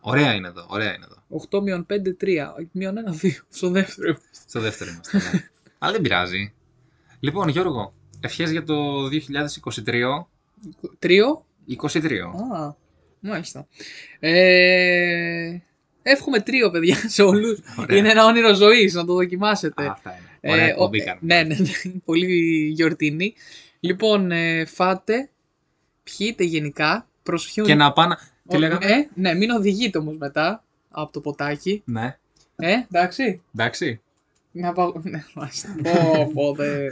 [0.00, 1.46] Ωραία είναι εδώ, ωραία είναι εδώ.
[1.50, 2.66] 8 μείον 5, 3.
[2.72, 3.30] Μείον 1, 2.
[3.48, 4.16] Στο δεύτερο.
[4.46, 5.16] Στο δεύτερο είμαστε.
[5.16, 5.48] ναι.
[5.78, 6.52] Αλλά δεν πειράζει.
[7.20, 8.74] Λοιπόν, Γιώργο, ευχές για το
[9.86, 10.24] 2023.
[10.98, 11.46] Τρίο.
[11.82, 12.12] 23.
[12.54, 12.74] Α,
[13.20, 13.66] μάλιστα.
[14.18, 15.58] Ε,
[16.02, 17.58] εύχομαι τρίο, παιδιά, σε όλους.
[17.78, 17.98] Ωραία.
[17.98, 19.82] Είναι ένα όνειρο ζωής, να το δοκιμάσετε.
[19.82, 20.28] Α, Αυτά είναι.
[20.52, 21.34] Ωραία Ε, εκπομπή ο- κάνουμε.
[21.34, 21.92] Ναι, ναι, ναι.
[22.04, 22.26] Πολύ
[22.74, 23.34] γιορτινή.
[23.80, 25.28] Λοιπόν, ε, φάτε,
[26.02, 27.08] πιείτε γενικά.
[27.22, 27.60] Προσοχή.
[27.62, 28.16] Και να πάνε.
[28.48, 31.82] Τι Ο- λέγαμε; Ε, ναι, μην οδηγείτε όμως μετά από το ποτάκι.
[31.84, 32.16] Ναι,
[32.56, 33.42] Ε, εντάξει.
[33.54, 34.00] εντάξει.
[34.52, 34.92] Να πάω.
[35.02, 35.76] Ναι, μάλιστα.
[35.82, 36.86] Πω, πω, δε.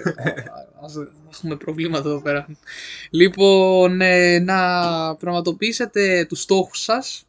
[0.82, 0.96] Ας-
[1.32, 2.46] Έχουμε προβλήματα εδώ πέρα.
[3.10, 4.56] Λοιπόν, ε, να
[5.16, 7.26] πραγματοποιήσετε τους στόχους σας.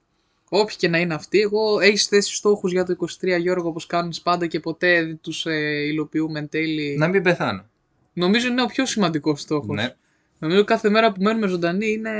[0.49, 1.39] Όποιοι και να είναι αυτοί.
[1.39, 5.45] Εγώ έχεις θέσει στόχους για το 23 Γιώργο όπως κάνεις πάντα και ποτέ δεν τους
[5.45, 6.95] ε, υλοποιούμε εν τέλει.
[6.97, 7.65] Να μην πεθάνω.
[8.13, 9.75] Νομίζω είναι ο πιο σημαντικός στόχος.
[9.75, 9.93] Ναι.
[10.39, 12.11] Νομίζω κάθε μέρα που μένουμε ζωντανοί είναι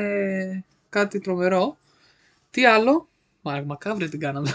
[0.90, 1.78] κάτι τρομερό.
[2.52, 3.08] Τι άλλο;
[3.42, 4.50] Μα, μακάβρε την κάναμε.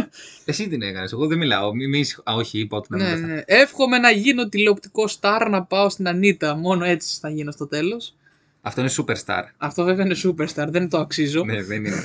[0.44, 1.12] Εσύ την έκανες.
[1.12, 1.74] Εγώ δεν μιλάω.
[1.74, 3.32] Μη, μη ήσυχο- Α, όχι, είπα ότι να μην ναι, πεθάνω.
[3.34, 3.42] ναι.
[3.46, 6.54] Εύχομαι να γίνω τηλεοπτικό στάρ να πάω στην Ανίτα.
[6.56, 8.16] Μόνο έτσι θα γίνω στο τέλος.
[8.64, 9.42] Αυτό είναι superstar.
[9.56, 11.44] Αυτό βέβαια είναι superstar, δεν το αξίζω.
[11.44, 11.96] ναι, δεν είναι.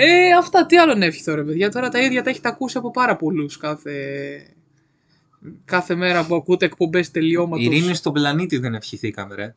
[0.00, 1.70] Ε, αυτά τι άλλο να ευχηθώ ρε παιδιά.
[1.70, 3.92] Τώρα τα ίδια τα έχετε ακούσει από πάρα πολλούς κάθε,
[5.64, 7.64] κάθε μέρα που ακούτε εκπομπές τελειώματος.
[7.64, 9.54] Ειρήνη στον πλανήτη δεν ευχηθήκαμε, ρε.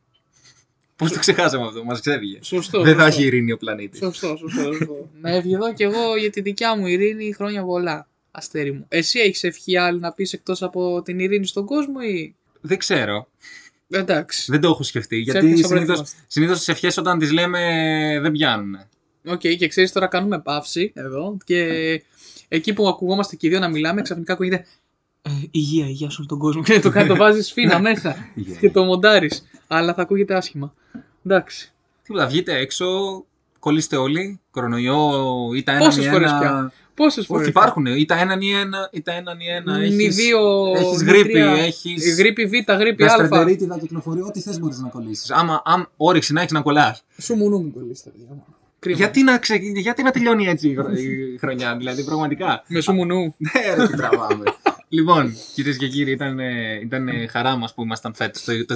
[0.96, 2.38] Πώς το ξεχάσαμε αυτό, μας ξέφυγε.
[2.42, 2.82] Σωστό.
[2.82, 3.18] Δεν θα σωστό.
[3.18, 3.98] έχει ειρήνη ο πλανήτης.
[3.98, 4.62] Σωστό, σωστό.
[4.62, 5.08] σωστό.
[5.20, 8.08] να ευχηθώ κι εγώ για τη δικιά μου ειρήνη χρόνια πολλά.
[8.30, 8.84] Αστέρι μου.
[8.88, 12.34] Εσύ έχεις ευχή άλλη να πεις εκτός από την ειρήνη στον κόσμο ή...
[12.60, 13.28] Δεν ξέρω.
[13.90, 14.50] Εντάξει.
[14.50, 15.16] Δεν το έχω σκεφτεί.
[15.16, 16.16] Γιατί έπιασα συνήθω προετοιμάστη.
[16.26, 17.60] συνήθως τις ευχές όταν τις λέμε
[18.22, 18.76] δεν πιάνουν.
[19.26, 21.66] Οκ, και ξέρεις τώρα κάνουμε παύση εδώ και
[22.48, 24.64] εκεί που ακουγόμαστε και οι δύο να μιλάμε, ξαφνικά ακούγεται
[25.22, 26.62] ε, υγεία, υγεία σε όλο τον κόσμο.
[26.62, 29.44] Και το, κάνει, το βάζεις σφίνα μέσα Υγεία, και το μοντάρεις.
[29.66, 30.74] Αλλά θα ακούγεται άσχημα.
[31.26, 31.72] Εντάξει.
[32.02, 32.86] Τίποτα, βγείτε έξω,
[33.58, 34.40] κολλήστε όλοι.
[34.50, 35.10] Κορονοϊό
[35.56, 36.38] ή τα έναν Πόσες ή φορές ένα.
[36.40, 37.42] πια; Πόσες φορές.
[37.42, 38.88] Όχι, υπάρχουν ή τα έναν ή ένα.
[38.92, 39.78] Ή τα έναν ή ένα.
[39.78, 40.72] Μη Έχεις- δύο.
[40.76, 41.50] έχεις μη γρήπη, τρία.
[41.52, 43.06] έχεις- Γρήπη Β, γρήπη Α.
[43.06, 45.30] Γαστρεντερίτιδα κυκλοφορεί, ό,τι θες μπορείς να κολλήσεις.
[45.30, 47.04] Άμα, άμα όρεξη να έχεις να κολλάς.
[47.20, 48.44] Σου μου νου μην κολλήσετε, παιδιά μου.
[48.82, 48.96] Κρίμα.
[48.96, 49.54] Γιατί να, ξε...
[49.56, 53.34] γιατί να τελειώνει έτσι η χρο- η χρονιά, δηλαδή πραγματικά; Με σου μου νου.
[53.38, 54.44] Ναι, ρε, τι τραβάμε.
[54.88, 58.74] λοιπόν, κυρίες και κύριοι, ήταν, ε, ήταν ε, χαρά μας που ήμασταν φέτος το, το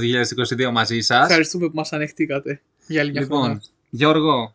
[0.69, 1.27] 2022 μαζί σας.
[1.29, 3.61] Ευχαριστούμε που μας ανεχτήκατε για άλλη μια Λοιπόν, χρονιά.
[3.91, 4.55] Γιώργο,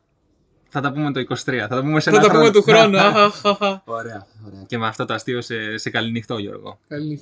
[0.69, 1.35] θα τα πούμε το 23.
[1.59, 2.51] Θα τα πούμε σε Θα ένα τα πούμε χρόνο.
[2.59, 2.97] του χρόνου.
[2.97, 3.81] Αχαχαχα.
[3.85, 4.63] Ωραία, ωραία.
[4.67, 6.79] Και με αυτό το αστείο σε, σε καλή νυχτό, Γιώργο.
[6.87, 7.21] Καλή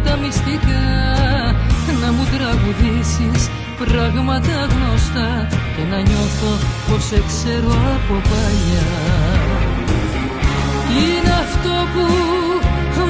[0.00, 0.80] Αιγαίου τα μυστικά
[2.00, 6.52] Να μου τραγουδήσεις πράγματα γνωστά Και να νιώθω
[6.88, 8.88] πως σε ξέρω από παλιά
[10.88, 12.06] Είναι αυτό που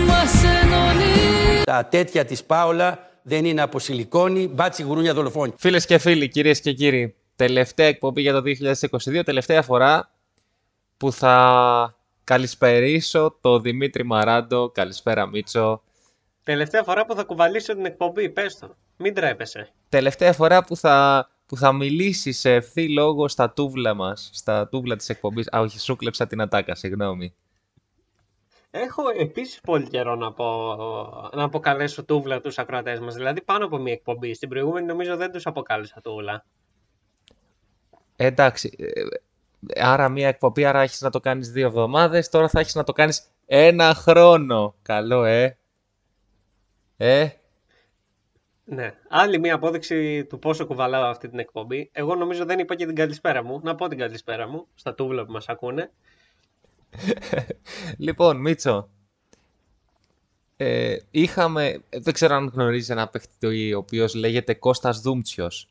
[0.06, 5.52] μας ενώνει Τα τέτοια της Πάολα δεν είναι από σιλικόνη, μπάτσι γουρούνια δολοφόνη.
[5.56, 8.42] Φίλες και φίλοι, κυρίες και κύριοι, τελευταία εκπομπή για το
[9.18, 10.10] 2022, τελευταία φορά
[10.96, 14.70] που θα καλησπερίσω το Δημήτρη Μαράντο.
[14.70, 15.82] Καλησπέρα Μίτσο.
[16.50, 18.76] Τελευταία φορά που θα κουβαλήσω την εκπομπή, πες το.
[18.96, 19.72] Μην τρέπεσαι.
[19.88, 24.96] Τελευταία φορά που θα, που θα μιλήσεις σε ευθύ λόγο στα τούβλα μας, στα τούβλα
[24.96, 25.48] της εκπομπής.
[25.52, 27.34] Α, όχι, σου κλέψα την ατάκα, συγγνώμη.
[28.70, 30.76] Έχω επίσης πολύ καιρό να, πω,
[31.34, 33.14] να αποκαλέσω τούβλα τους ακροατές μας.
[33.14, 34.34] Δηλαδή πάνω από μία εκπομπή.
[34.34, 36.44] Στην προηγούμενη νομίζω δεν τους αποκάλεσα τούβλα.
[38.16, 39.02] Ε, εντάξει, ε,
[39.82, 42.92] άρα μία εκπομπή, άρα έχεις να το κάνεις δύο εβδομάδες, τώρα θα έχεις να το
[42.92, 44.74] κάνεις ένα χρόνο.
[44.82, 45.54] Καλό, ε.
[47.02, 47.28] Ε,
[48.64, 48.94] Ναι.
[49.08, 51.90] Άλλη μία απόδειξη του πόσο κουβαλάω αυτή την εκπομπή.
[51.92, 53.60] Εγώ νομίζω δεν είπα και την καλησπέρα μου.
[53.62, 55.90] Να πω την καλησπέρα μου στα τούβλα που μας ακούνε.
[57.98, 58.88] Λοιπόν, Μίτσο,
[60.56, 65.68] ε, είχαμε, δεν ξέρω αν γνωρίζεις ένα παίχτη ο οποίος λέγεται Κώστας Δούμτσιος.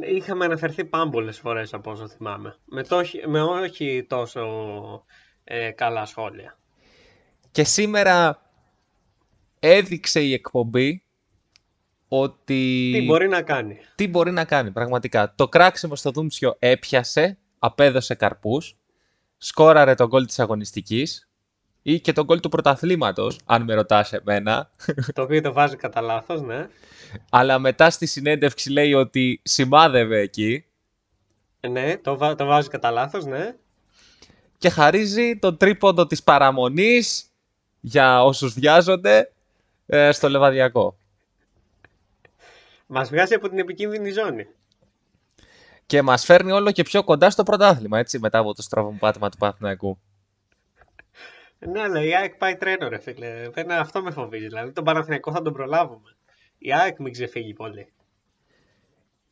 [0.00, 2.56] Είχαμε αναφερθεί πάμπολες φορές από όσο θυμάμαι.
[2.64, 4.44] Με, το, όχι- με όχι τόσο
[5.44, 6.58] ε, καλά σχόλια.
[7.50, 8.43] Και σήμερα
[9.68, 11.02] έδειξε η εκπομπή
[12.08, 12.90] ότι...
[12.92, 13.78] Τι μπορεί να κάνει.
[13.94, 15.34] τι μπορεί να κάνει πραγματικά.
[15.34, 18.76] Το κράξιμο στο Δούμψιο έπιασε, απέδωσε καρπούς,
[19.38, 21.28] σκόραρε τον γκολ της αγωνιστικής
[21.82, 24.70] ή και τον γκολ του πρωταθλήματος, αν με ρωτάς εμένα.
[25.14, 26.68] το οποίο το βάζει κατά λάθος, ναι.
[27.30, 30.64] Αλλά μετά στη συνέντευξη λέει ότι σημάδευε εκεί
[31.70, 33.54] Ναι, το, βα- το βάζει κατά λάθος, ναι.
[34.58, 37.24] και χαρίζει τον τρίποντο της παραμονής
[37.80, 39.32] για όσους βιάζονται
[39.86, 40.96] ε, στο Λεβαδιακό.
[42.86, 44.46] Μας βγάζει από την επικίνδυνη ζώνη.
[45.86, 49.28] Και μας φέρνει όλο και πιο κοντά στο πρωτάθλημα, έτσι, μετά από το στραβό πάτημα
[49.28, 49.98] του Παναθηναϊκού.
[51.58, 53.48] Ναι, αλλά η ΑΕΚ πάει τρένο, ρε φίλε.
[53.52, 54.46] Δεν, αυτό με φοβίζει.
[54.46, 56.16] Δηλαδή, τον Παναθηναϊκό θα τον προλάβουμε.
[56.58, 57.92] Η ΑΕΚ μην ξεφύγει πολύ.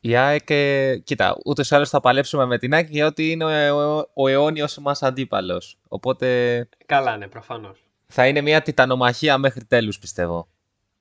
[0.00, 3.98] Η ΑΕΚ, ε, κοίτα, ούτως ή άλλως θα παλέψουμε με την ΑΕΚ γιατί είναι ο,
[3.98, 5.78] ο, ο αιώνιος μας αντίπαλος.
[5.88, 7.91] Οπότε Καλά, ναι, προφανώς.
[8.14, 10.48] Θα είναι μια τιτανομαχία μέχρι τέλους, πιστεύω.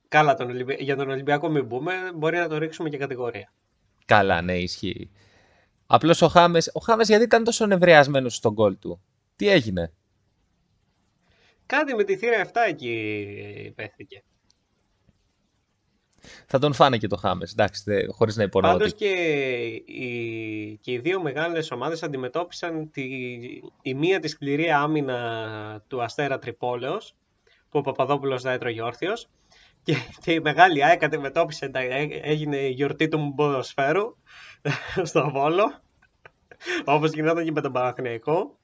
[0.08, 0.76] Καλά, τον Ολυμπι...
[0.78, 1.92] για τον Ολυμπιακό μην μπούμε.
[2.14, 3.52] Μπορεί να το ρίξουμε και κατηγορία.
[4.04, 5.10] Καλά, ναι, ισχύει.
[5.86, 9.02] Απλώς ο Χάμες, ο Χάμες γιατί ήταν τόσο νευριασμένος στον γκολ του;
[9.36, 9.92] Τι έγινε;
[11.66, 12.92] Κάτι με τη θύρα 7 εκεί
[13.66, 14.22] υπέθηκε.
[16.46, 18.96] Θα τον φάνε και το Χάμες, εντάξει, δε, χωρίς να υπονοώ Πάντως ότι...
[18.96, 19.10] και
[19.92, 23.02] οι, και οι δύο μεγάλες ομάδες αντιμετώπισαν τη,
[23.82, 27.14] η μία τη σκληρή άμυνα του Αστέρα Τρυπόλεως
[27.70, 29.28] που ο Παπαδόπουλος θα έτρωγε όρθιος
[29.82, 34.16] και, και η μεγάλη ΑΕΚ αντιμετώπισε, τα- έ- έγινε η γιορτή του ποδοσφαίρου
[35.02, 35.82] στο Βόλο
[36.84, 38.56] όπως γινόταν και με τον Παναθηναϊκό.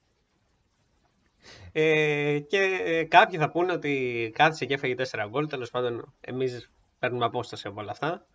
[1.73, 6.71] Ε, και ε, κάποιοι θα πούνε ότι κάθισε και έφαγε 4 γκολ τέλος πάντων εμείς
[6.99, 8.27] παίρνουμε απόσταση από όλα αυτά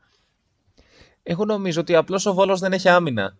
[1.23, 3.37] Εγώ νομίζω ότι απλώς ο Βόλος δεν έχει άμυνα.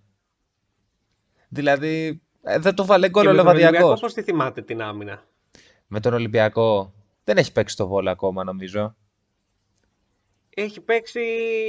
[1.49, 3.99] Δηλαδή, ε, δεν το βάλε γκολ Και ο με τον Ολυμπιακό Λεβαδιακός.
[4.01, 5.23] πώς τη θυμάται την άμυνα;
[5.87, 8.95] Με τον Ολυμπιακό δεν έχει παίξει το Βόλο ακόμα, νομίζω.
[10.49, 11.21] Έχει παίξει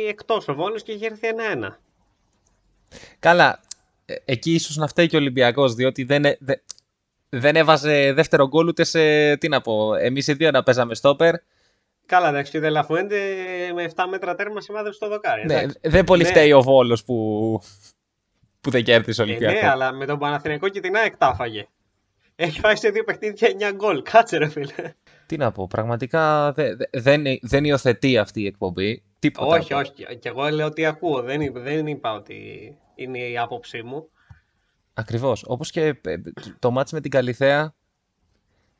[0.08, 1.80] εκτός ο Βόλος και έχει έρθει ένα-ένα.
[3.18, 3.60] Καλά,
[4.04, 6.60] ε, εκεί ίσως να φταίει και ο Ολυμπιακός, διότι δεν, ε- δε-
[7.28, 11.34] δεν έβαζε δεύτερο γκολ ούτε σε, τι να πω, εμείς οι δύο να παίζαμε στόπερ.
[12.06, 13.18] Καλά, εντάξει, και ο Δελαφουέντε
[13.74, 15.46] με 7 μέτρα τέρμα σημάδεψε το δοκάρι.
[15.46, 15.78] Ναι, εντάξει.
[15.82, 16.28] δεν πολύ Ναι.
[16.28, 17.60] φταίει ο Βόλος που,
[18.60, 19.60] που δεν κέρδισε ο Ε, Ολυμπιακός.
[19.62, 21.66] ναι, αλλά με τον Παναθηναϊκό και την ΑΕΚ τα έφαγε.
[22.36, 24.02] Έχει φάει σε δύο παιχνίδια 9 γκολ.
[24.02, 24.94] Κάτσε ρε φίλε.
[25.26, 29.02] Τι να πω, πραγματικά δε- δε- δεν, δεν υιοθετεί αυτή η εκπομπή.
[29.18, 29.56] Τίποτα.
[29.56, 29.92] όχι, όχι.
[30.18, 31.22] Και εγώ λέω ότι ακούω.
[31.22, 32.36] Δεν, είπα- δεν είπα ότι
[32.94, 34.08] είναι η άποψή μου.
[34.94, 35.44] Ακριβώς.
[35.46, 36.16] Όπως και ε,
[36.58, 37.74] το μάτς με την Καλιθέα,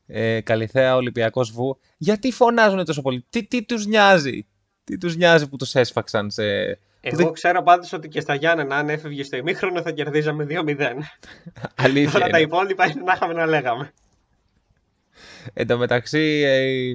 [0.07, 4.45] ε, Καλιθέα Ολυμπιακός Βου, γιατί φωνάζουν τόσο πολύ, τι, τι τους νοιάζει,
[4.83, 6.43] τι τους νοιάζει που τους έσφαξαν σε...
[7.07, 10.77] Εγώ δεν- ξέρω πάντως ότι και στα Γιάννενα, αν έφευγε στο ημίχρονο, θα κερδίζαμε 2-0.
[11.75, 12.47] Αλήθεια Όλα τα είναι.
[12.47, 13.93] υπόλοιπα είναι να είχαμε να λέγαμε.
[15.53, 16.93] Εν τω μεταξύ ε,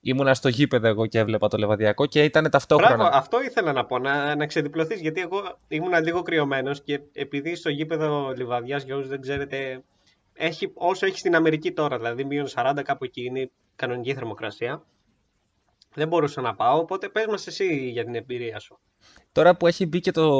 [0.00, 2.96] ήμουνα στο γήπεδο εγώ και έβλεπα το Λεβαδιακό και ήταν ταυτόχρονα.
[2.96, 7.54] Μπράβο, αυτό ήθελα να πω, να, να ξεδιπλωθείς, γιατί εγώ ήμουν λίγο κρυωμένος και επειδή
[7.54, 9.82] στο γήπεδο Λιβαδιάς, για όσους δεν ξέρετε,
[10.40, 14.84] έχει, όσο έχει στην Αμερική τώρα, δηλαδή μείον 40 κάπου εκεί είναι η κανονική θερμοκρασία,
[15.94, 18.78] δεν μπορούσα να πάω, οπότε πες μας εσύ για την εμπειρία σου.
[19.32, 20.30] Τώρα που έχει μπει και το,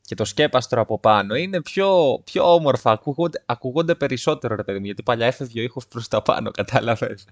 [0.00, 4.84] και το σκέπαστρο από πάνω, είναι πιο, πιο όμορφα, ακούγονται, ακούγονται περισσότερο ρε παιδί μου,
[4.84, 7.28] γιατί παλιά έφευγε ο ήχος προς τα πάνω, κατάλαβες.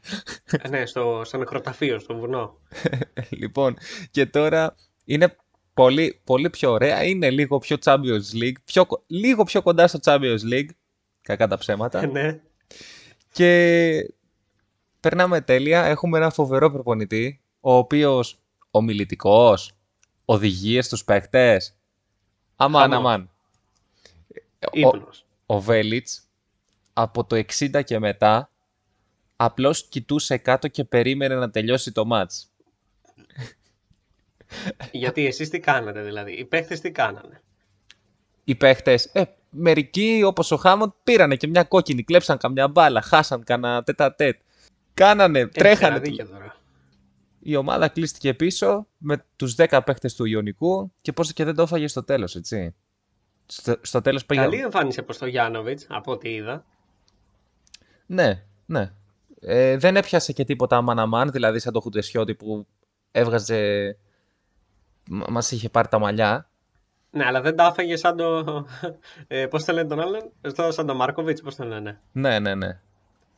[0.63, 2.59] Ε, ναι, στο, στο νεκροταφείο, στο βουνό.
[3.41, 3.77] λοιπόν,
[4.11, 5.37] και τώρα είναι
[5.75, 9.99] πολύ, πολύ πιο ωραία, είναι λίγο πιο Champions League, πιο, κο- λίγο πιο κοντά στο
[10.05, 10.69] Champions League,
[11.25, 12.07] κακά τα ψέματα.
[12.07, 12.41] ναι.
[13.33, 14.15] Και
[15.01, 15.85] περνάμε τέλεια.
[15.85, 18.39] Έχουμε ένα φοβερό προπονητή, ο οποίος
[18.71, 19.73] ομιλητικός,
[20.25, 21.77] οδηγίες στους παίχτες.
[22.57, 22.97] Αμάν, Χαμός.
[22.99, 23.31] αμάν.
[24.61, 25.27] Ο, Ύπνος.
[25.47, 26.29] ο Βέλιτς
[26.93, 28.51] από το 60 και μετά
[29.37, 32.49] απλώς κοιτούσε κάτω και περίμενε να τελειώσει το μάτς.
[34.93, 37.43] Γιατί εσείς τι κάνατε δηλαδή, οι παίχτες τι κάνανε;
[38.45, 43.45] Οι παίχτες, ε, μερικοί όπως ο Χάμοντ πήρανε και μια κόκκινη, κλέψαν καμιά μπάλα, χάσαν
[43.45, 44.40] κανένα τέτα τέτ.
[44.95, 45.95] Κάνανε, Έχεις τρέχανε.
[45.95, 46.57] ένα δίκιο τώρα.
[47.40, 51.62] Η ομάδα κλείστηκε πίσω με τους 10 παίχτες του Ιωνικού και πώς και δεν το
[51.62, 52.75] έφαγε στο τέλος, έτσι.
[53.47, 54.40] Στο, στο τέλος πήγε...
[54.40, 56.64] Καλή εμφάνιση από το Γιάννοβιτς, από ό,τι είδα.
[58.07, 58.93] Ναι, ναι.
[59.40, 62.67] Ε, δεν έπιασε και τίποτα μαναμάν, δηλαδή σαν το Χουτεσιώτη που
[63.11, 63.97] έβγαζε...
[65.11, 66.51] Μα- Μας είχε πάρει τα μαλλιά.
[67.14, 68.44] Ναι, αλλά δεν τα άφαγε σαν το.
[69.29, 72.55] Ε, Πώς το λένε τον άλλον, στο, σαν τον Μάρκοβιτς, πώς το λένε; Ναι, ναι,
[72.55, 72.79] ναι.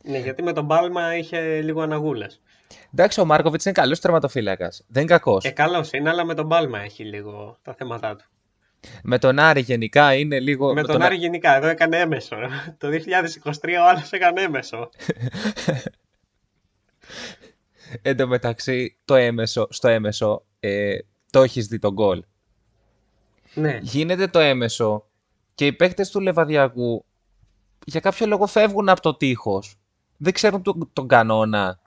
[0.03, 2.41] Ναι, γιατί με τον Πάλμα είχε λίγο αναγούλες.
[2.93, 4.85] Εντάξει, ο Μάρκοβιτς είναι καλός τερματοφύλακας.
[4.87, 5.45] Δεν είναι κακός.
[5.45, 8.25] Ε, καλός είναι, αλλά με τον Πάλμα έχει λίγο τα θέματα του.
[9.03, 10.73] Με τον Άρη γενικά είναι λίγο...
[10.73, 12.35] με τον Άρη γενικά, εδώ έκανε έμεσο.
[12.79, 12.91] Το 2023
[13.81, 14.89] ο άλλος έκανε έμεσο.
[18.01, 20.97] Εν τω μεταξύ, το έμεσο, στο έμεσο, ε,
[21.31, 22.23] το έχεις δει τον γκολ.
[23.57, 25.05] Ναι, Γίνεται το έμεσο
[25.55, 27.05] και οι παίκτες του Λεβαδιακού
[27.85, 29.75] για κάποιο λόγο φεύγουν από το τείχος.
[30.17, 31.79] Δεν ξέρουν τον, τον κανόνα.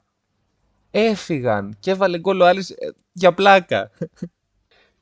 [0.91, 2.77] Έφυγαν και έβαλε γκολ ο Άρης ε,
[3.13, 3.91] για πλάκα.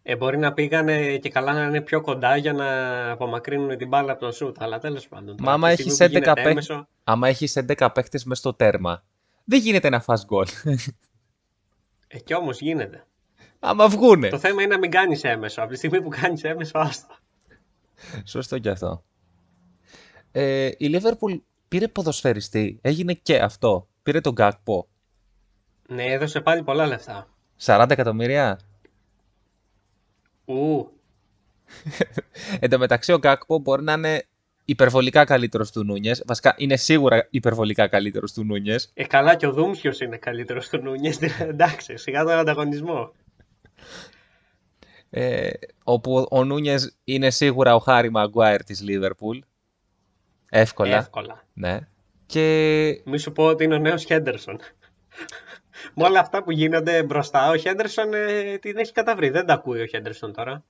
[0.02, 4.12] ε, μπορεί να πήγανε και καλά να είναι πιο κοντά για να απομακρύνουν την μπάλα
[4.12, 4.62] από τον σουτ.
[4.62, 5.36] Αλλά τέλος πάντων.
[5.40, 8.24] Μα άμα από τη έχεις στιγμή που 11 γίνεται παίκ- έμεσο, Άμα έχεις 11 παίκτες
[8.24, 9.04] μες στο τέρμα,
[9.44, 10.46] δεν γίνεται να φας γκολ.
[12.08, 13.06] Ε, κι όμως γίνεται.
[13.58, 14.28] Άμα βγούνε.
[14.28, 15.62] Το θέμα είναι να μην κάνεις έμεσο.
[15.62, 17.18] Από τη στιγμή που κάνεις έμεσο, άστα.
[18.24, 19.04] Σωστό κι αυτό.
[20.32, 21.34] Ε, η Λίβερπουλ
[21.68, 22.78] πήρε ποδοσφαιριστή.
[22.82, 23.88] Έγινε και αυτό.
[24.02, 24.88] Πήρε τον Γκάκπο.
[25.88, 27.28] Ναι, έδωσε πάλι πολλά λεφτά.
[27.64, 28.60] 40 εκατομμύρια.
[30.44, 30.90] Ου,
[32.60, 34.26] Εν τω μεταξύ, ο Γκάκπο μπορεί να είναι
[34.64, 36.22] υπερβολικά καλύτερος του Νούνιες.
[36.26, 38.90] Βασικά, είναι σίγουρα υπερβολικά καλύτερος του Νούνιες.
[38.94, 41.18] Ε, καλά και ο Δούμσιο είναι καλύτερος του Νούνιες.
[41.40, 43.12] Εντάξει, σιγά τον ανταγωνισμό.
[45.10, 45.50] Ε,
[45.84, 49.38] όπου ο Νούνιες είναι σίγουρα ο Χάρη Μαγκουάιρ της Λίβερπουλ.
[50.50, 50.96] Εύκολα.
[50.96, 51.44] Εύκολα.
[51.52, 51.78] Ναι.
[52.26, 54.58] Και Μη σου πω ότι είναι ο νέος Χέντερσον.
[55.94, 59.28] Με όλα αυτά που γίνονται μπροστά, ο Χέντερσον ε, την έχει καταβρει.
[59.28, 60.64] Δεν τα ακούει ο Χέντερσον τώρα.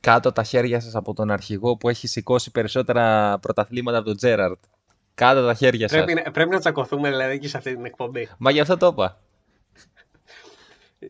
[0.00, 4.62] κάτω τα χέρια σας από τον αρχηγό που έχει σηκώσει περισσότερα πρωταθλήματα από τον Τζέραρτ.
[5.14, 6.04] Κάτω τα χέρια σας.
[6.04, 8.28] Πρέπει, να- πρέπει να τσακωθούμε δηλαδή και σε αυτή την εκπομπή.
[8.38, 9.18] Μα γι' αυτό το είπα.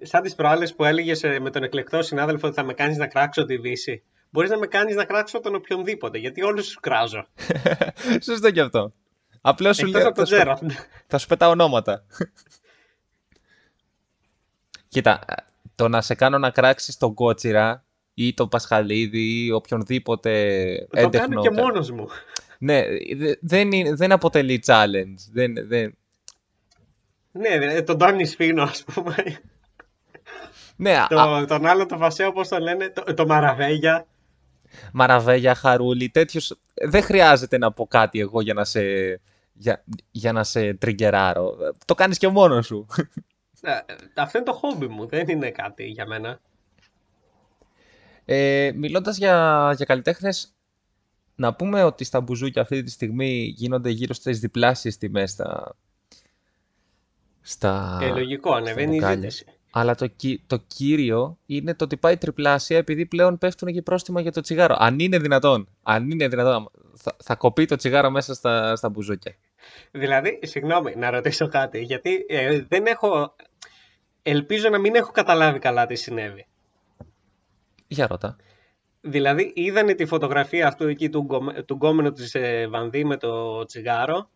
[0.03, 3.45] Σαν τις προάλλες που έλεγες με τον εκλεκτό συνάδελφο ότι θα με κάνεις να κράξω
[3.45, 4.03] τη Δύση.
[4.31, 7.27] Μπορείς να με κάνεις να κράξω τον οποιονδήποτε, γιατί όλους του κράζω.
[8.27, 8.93] Σωστό κι αυτό.
[9.41, 10.71] Απλώς σου Εκτός λέω, από τον θα, σου, Τζέραντ.
[11.07, 12.05] θα σου πετάω ονόματα.
[14.89, 15.21] Κοίτα,
[15.75, 17.85] το να σε κάνω να κράξεις τον Κότσιρα
[18.15, 20.33] ή τον Πασχαλίδη ή οποιονδήποτε
[20.91, 21.43] Το κάνω έντεχνο...
[21.43, 22.09] και μόνος μου.
[22.59, 22.83] Ναι,
[23.17, 25.15] δε- δεν, είναι- δεν αποτελεί challenge.
[25.33, 25.95] Δεν, δεν...
[27.33, 29.15] Ναι, δηλαδή, τον Τόνι Σφίνο, ας πούμε.
[30.77, 34.07] Ναι, α, το, τον άλλο το Φασέο, πώς το λένε, το, το Μαραβέγια.
[34.93, 36.59] Μαραβέγια, Χαρούλη, τέτοιος...
[36.75, 38.83] Δεν χρειάζεται να πω κάτι εγώ για να σε,
[39.53, 41.57] για, για να σε τριγκεράρω.
[41.85, 42.87] Το κάνεις και μόνος σου.
[43.61, 43.73] Ε,
[44.15, 46.41] Αυτό είναι το χόμπι μου, δεν είναι κάτι για μένα.
[48.25, 50.55] Ε, μιλώντας για, για καλλιτέχνες,
[51.35, 55.77] να πούμε ότι στα μπουζούκια αυτή τη στιγμή γίνονται γύρω στις διπλάσιες τιμές στα...
[57.41, 59.31] στα Ε, λογικό, ανεβαίνει η μπουκάλια.
[59.31, 59.60] ζήτηση.
[59.71, 64.21] Αλλά το, κυ- το κύριο είναι το ότι πάει τριπλάσια επειδή πλέον πέφτουν και πρόστιμα
[64.21, 64.77] για το τσιγάρο.
[64.79, 69.35] Αν είναι δυνατόν, αν είναι δυνατόν, θα, θα κοπεί το τσιγάρο μέσα στα, στα μπουζούκια.
[69.91, 73.35] Δηλαδή, συγγνώμη, να ρωτήσω κάτι, γιατί ε, δεν έχω.
[74.23, 76.47] Ελπίζω να μην έχω καταλάβει καλά τι συνέβη.
[77.87, 78.37] Για ρώτα.
[79.01, 83.65] Δηλαδή, είδανε τη φωτογραφία αυτού εκεί του, γκομε- του γκόμενου της ε, Βανδύ με το
[83.65, 84.31] τσιγάρο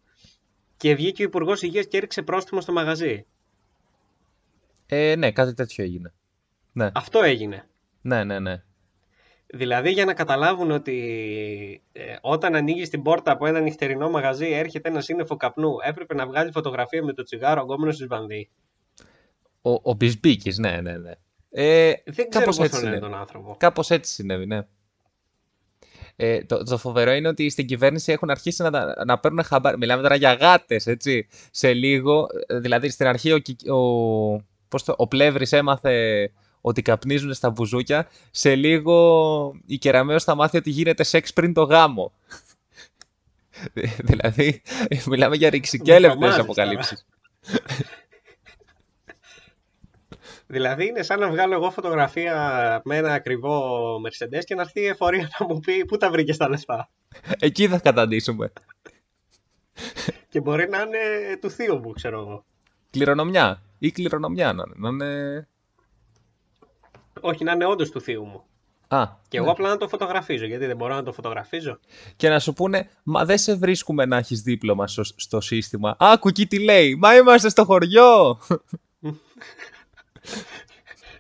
[0.77, 3.27] και βγήκε ο Υπουργός Υγείας και έριξε πρόστιμο στο μαγαζί.
[4.87, 6.13] Ε, ναι, κάτι τέτοιο έγινε.
[6.73, 7.69] Ναι, Αυτό έγινε.
[8.03, 8.39] ναι, ναι.
[8.39, 8.63] ναι.
[9.47, 14.89] Δηλαδή για να καταλάβουν ότι ε, όταν ανοίγεις την πόρτα από ένα νυχτερινό μαγαζί έρχεται
[14.89, 18.51] ένα σύννεφο καπνού, έπρεπε να βγάλει φωτογραφία με το τσιγάρο αγκόμενος της Βανδύ.
[19.63, 21.13] Ο, ο Μπισμπίκης, ναι, ναι, ναι.
[21.51, 23.07] Ε, Δεν ξέρω κάπως πώ έτσι τον λένε είναι.
[23.07, 23.57] τον άνθρωπο.
[23.59, 24.61] Κάπως έτσι συνέβη, ναι.
[26.17, 29.77] Ε, το, το φοβερό είναι ότι στην κυβέρνηση έχουν αρχίσει να, τα- να παίρνουν χαμπάρι.
[29.79, 31.27] Μιλάμε τώρα για γάτες, έτσι.
[31.51, 33.77] Σε λίγο, ε, δηλαδή στην αρχή ο, Κι- ο,
[34.75, 38.09] πώς το, ο Πλεύρης έμαθε ότι καπνίζουν στα μπουζούκια.
[38.31, 42.13] Σε λίγο η Κεραμέως θα μάθει ότι γίνεται σεξ πριν το γάμο.
[44.09, 44.63] δηλαδή,
[45.07, 47.07] μιλάμε για ρηξικέλευτες Βρωμάζεις αποκαλύψεις.
[50.47, 54.87] Δηλαδή είναι σαν να βγάλω εγώ φωτογραφία με ένα ακριβό Mercedes και να έρθει η
[54.87, 56.91] εφορία να μου πει πού τα βρήκες τα λεφτά.
[57.39, 58.53] Εκεί θα καταντήσουμε.
[60.29, 60.99] Και μπορεί να είναι
[61.41, 62.45] του θείου μου, ξέρω εγώ.
[62.99, 63.63] Κληρονομιά.
[63.79, 64.75] Ή κληρονομιά να είναι.
[64.77, 65.49] Να είναι...
[67.21, 68.45] Όχι, να είναι όντως του θείου μου.
[68.89, 70.47] Α, Και εγώ απλά να το φωτογραφίζω.
[70.47, 71.79] Γιατί δεν μπορώ να το φωτογραφίζω.
[72.17, 75.97] και να σου πούνε, μα δεν σε βρίσκουμε να έχεις δίπλωμα στο, στο σύστημα.
[75.99, 78.39] Άκου εκεί τι λέει, μα είμαστε στο χωριό.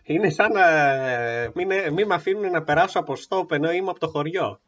[0.06, 3.98] Είναι σαν να ε, μην, μην με αφήνουν να περάσω από στόπ ενώ είμαι από
[3.98, 4.60] το χωριό.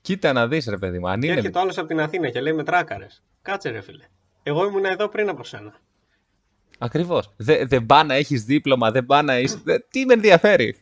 [0.00, 1.36] Κοίτα να δεις ρε παιδί μου, αν Και είναι...
[1.36, 3.22] έρχεται ο άλλο από την Αθήνα και λέει με τράκαρες.
[3.42, 4.04] Κάτσε ρε φίλε.
[4.42, 5.74] Εγώ ήμουν εδώ πριν από σένα.
[6.78, 7.32] Ακριβώς.
[7.36, 9.60] Δεν δεν πά να έχεις δίπλωμα, δεν πά να είσαι...
[9.64, 10.76] δε- Τι με ενδιαφέρει.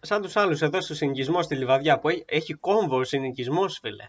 [0.00, 4.04] Σαν τους άλλους εδώ στο συνοικισμό στη Λιβαδιά που έχει, έχει κόμβο ο συνοικισμός, φίλε.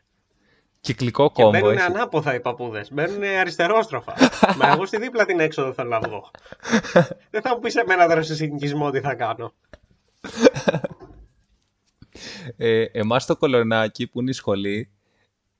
[0.81, 1.83] Κυκλικό Και κόμπο μπαίνουν έχεις.
[1.85, 2.91] ανάποδα οι παππούδες.
[2.93, 4.13] Μπαίνουν αριστερόστροφα.
[4.57, 6.31] Μα εγώ στη δίπλα την έξοδο θέλω να βγω.
[7.29, 9.53] Δεν θα μου πεις εμένα τώρα στο συνοικισμό τι θα κάνω.
[12.57, 14.89] Ε, εμάς στο Κολονάκι που είναι η σχολή,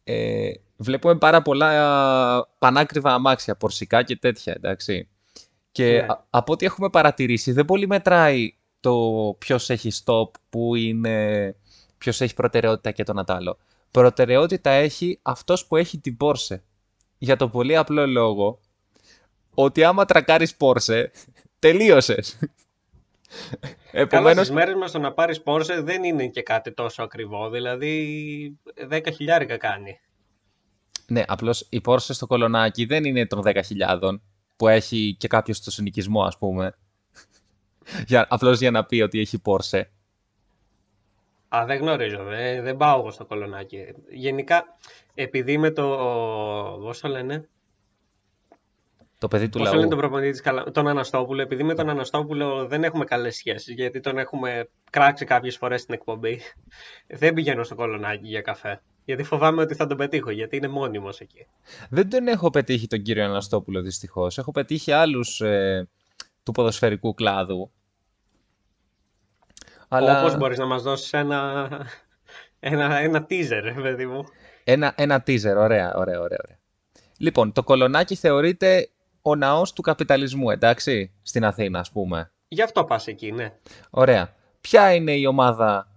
[0.04, 1.68] ε, βλέπουμε πάρα πολλά
[2.38, 5.10] α, πανάκριβα αμάξια, πορσικά και τέτοια, εντάξει.
[5.72, 5.98] Και Ναι.
[6.00, 8.96] α- από ό,τι έχουμε παρατηρήσει, δεν πολύ μετράει το
[9.38, 11.56] ποιος έχει stop, που είναι,
[11.98, 13.58] ποιος έχει προτεραιότητα και το να τ' άλλο.
[13.92, 16.60] Προτεραιότητα έχει αυτός που έχει την Porsche.
[17.18, 18.60] Για το πολύ απλό λόγο
[19.54, 21.06] ότι άμα τρακάρεις Porsche,
[21.60, 22.38] τελείωσες.
[23.60, 27.50] Καλά, Επομένως, στις μέρες μας το να πάρεις Porsche δεν είναι και κάτι τόσο ακριβό.
[27.50, 28.58] Δηλαδή
[28.90, 30.00] 10 χιλιάρικα κάνει.
[31.08, 34.20] Ναι, απλώς η Porsche στο κολονάκι δεν είναι των 10.000
[34.60, 36.76] που έχει και κάποιος στο συνοικισμό, ας πούμε.
[38.08, 39.82] για, απλώς για να πει ότι έχει Porsche.
[41.56, 42.24] Α, δεν γνωρίζω.
[42.24, 43.94] Δεν, δεν πάω εγώ στο κολονάκι.
[44.10, 44.78] Γενικά,
[45.14, 45.88] επειδή με το.
[46.82, 47.50] Πώς το λένε;
[49.18, 49.76] Το παιδί του Πώς το λαού.
[49.76, 50.72] λένε τον προπονητή της Καλα...
[50.72, 55.58] τον Αναστόπουλο, επειδή με τον Αναστόπουλο δεν έχουμε καλές σχέσεις, γιατί τον έχουμε κράξει κάποιες
[55.58, 56.42] φορές στην εκπομπή,
[57.22, 58.82] δεν πηγαίνω στο κολονάκι για καφέ.
[59.10, 61.46] Γιατί φοβάμαι ότι θα τον πετύχω, γιατί είναι μόνιμος εκεί.
[61.90, 64.38] Δεν τον έχω πετύχει τον κύριο Αναστόπουλο δυστυχώς.
[64.38, 65.88] Έχω πετύχει άλλους ε,
[66.44, 67.72] του ποδοσφαιρικού κλάδου.
[69.88, 71.68] Αλλά Όπως μπορείς να μας δώσεις ένα,
[72.60, 74.24] ένα, ένα teaser, ρε παιδί μου.
[74.64, 76.40] ένα, ένα teaser, ωραία, ωραία, ωραία.
[76.44, 76.60] ωραία.
[77.18, 78.90] Λοιπόν, το κολονάκι θεωρείται
[79.22, 82.32] ο ναός του καπιταλισμού, εντάξει, στην Αθήνα, ας πούμε.
[82.48, 83.54] Γι' αυτό πας εκεί, ναι.
[83.90, 84.34] Ωραία.
[84.62, 85.88] Ποια είναι η ομάδα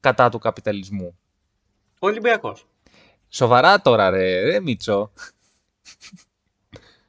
[0.00, 1.18] κατά του καπιταλισμού;
[2.04, 2.66] Ολυμπιακός.
[3.28, 5.12] Σοβαρά τώρα, ρε, ρε Μίτσο.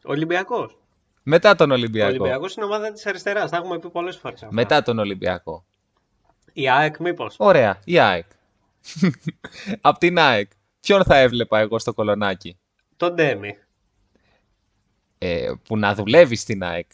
[0.04, 0.78] Ολυμπιακός.
[1.24, 2.10] Μετά τον Ο Ολυμπιακό.
[2.10, 3.52] Ολυμπιακός είναι ομάδα της αριστεράς.
[3.52, 4.48] Τα έχουμε πει πολλές φορές.
[4.50, 5.66] Μετά τον Ολυμπιακό.
[6.54, 7.36] Η ΑΕΚ, μήπως.
[7.40, 8.26] Ωραία, η ΑΕΚ.
[9.82, 10.52] Απ' την ΑΕΚ.
[10.80, 12.60] Ποιον θα έβλεπα εγώ στο κολονάκι;
[12.98, 13.58] Τον Ντέμι.
[15.18, 16.88] Ε, που να δουλεύει στην ΑΕΚ.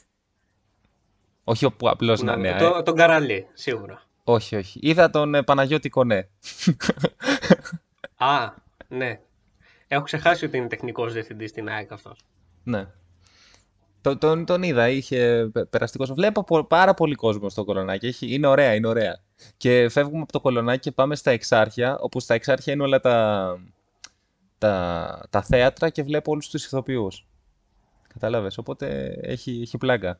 [1.44, 2.60] Όχι που απλώς να είναι ΑΕΚ.
[2.60, 4.02] Το, τον Καραλί, σίγουρα.
[4.24, 4.80] Όχι, όχι.
[4.82, 6.30] Είδα τον ε, Παναγιώτη Κονέ.
[8.24, 8.54] Α,
[8.88, 9.20] ναι.
[9.88, 12.20] Έχω ξεχάσει ότι είναι τεχνικός διευθυντής στην ΑΕΚ αυτός.
[12.64, 12.88] Ναι.
[14.02, 16.06] Το, τον, τον είδα, είχε περαστικό.
[16.06, 18.08] Βλέπω πο- πάρα πολύ κόσμο στο κολονάκι.
[18.08, 19.20] Έχει, είναι ωραία, είναι ωραία.
[19.58, 23.58] Και φεύγουμε από το κολονάκι και πάμε στα εξάρχεια, όπου στα εξάρχεια είναι όλα τα,
[24.58, 27.26] τα, τα θέατρα και βλέπω όλους τους ηθοποιούς.
[28.14, 30.20] Κατάλαβες, οπότε έχει, έχει πλάκα.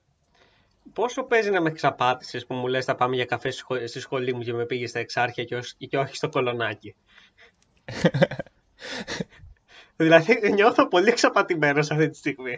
[0.94, 4.00] Πόσο παίζει να με εξαπάτησε που μου λες θα πάμε για καφέ στη σχολή, στη
[4.00, 6.96] σχολή μου και με πήγες στα εξάρχεια και, όχι- και όχι στο κολονάκι;
[9.96, 12.58] Δηλαδή νιώθω πολύ εξαπατημένος αυτή τη στιγμή.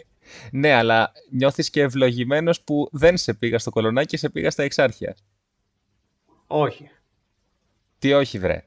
[0.51, 4.63] Ναι, αλλά νιώθεις και ευλογημένος που δεν σε πήγα στο κολονάκι και σε πήγα στα
[4.63, 5.15] εξάρχεια.
[6.47, 6.89] Όχι.
[7.99, 8.63] Τι όχι, βρε.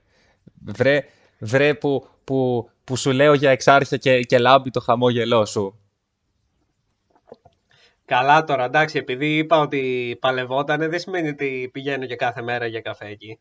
[0.64, 1.04] Βρε,
[1.38, 5.80] βρε που, που, που σου λέω για εξάρχεια και, και λάμπει το χαμόγελό σου.
[8.04, 12.80] Καλά τώρα, εντάξει, επειδή είπα ότι παλευότανε, δεν σημαίνει ότι πηγαίνω και κάθε μέρα για
[12.80, 13.38] καφέ εκεί.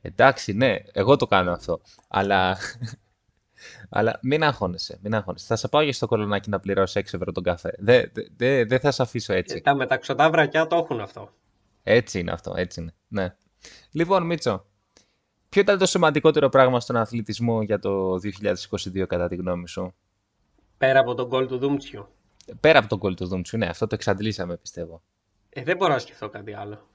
[0.00, 1.80] Εντάξει, ναι, εγώ το κάνω αυτό.
[2.08, 2.56] Αλλά,
[3.88, 5.46] αλλά μην αγχώνεσαι, μην αγχώνεσαι.
[5.46, 7.74] Θα σε πάω για στο κολονάκι να πληρώσει 6 ευρώ τον καφέ.
[7.78, 9.60] Δεν δε, δε, δεν θα σε αφήσω έτσι.
[9.60, 11.32] Τα μεταξωτά βρακιά το έχουν αυτό.
[11.82, 12.94] Έτσι είναι αυτό, έτσι είναι.
[13.08, 13.34] Ναι.
[13.90, 14.66] Λοιπόν, Μίτσο,
[15.48, 18.14] ποιο ήταν το σημαντικότερο πράγμα στον αθλητισμό για το
[18.94, 19.94] 2022 κατά τη γνώμη σου;
[20.78, 22.08] Πέρα από τον γκολ του Δούμτσιου.
[22.60, 25.02] Πέρα από τον κόλ του Δούμτσου, ναι, αυτό το εξαντλήσαμε πιστεύω.
[25.48, 26.88] Ε, δεν μπορώ να σκεφτώ κάτι άλλο.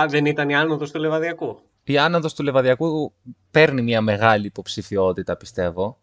[0.00, 3.14] Α, δεν ήταν η άνοδος του Λεβαδιακού; Η άνοδος του Λεβαδιακού
[3.50, 6.00] παίρνει μια μεγάλη υποψηφιότητα, πιστεύω.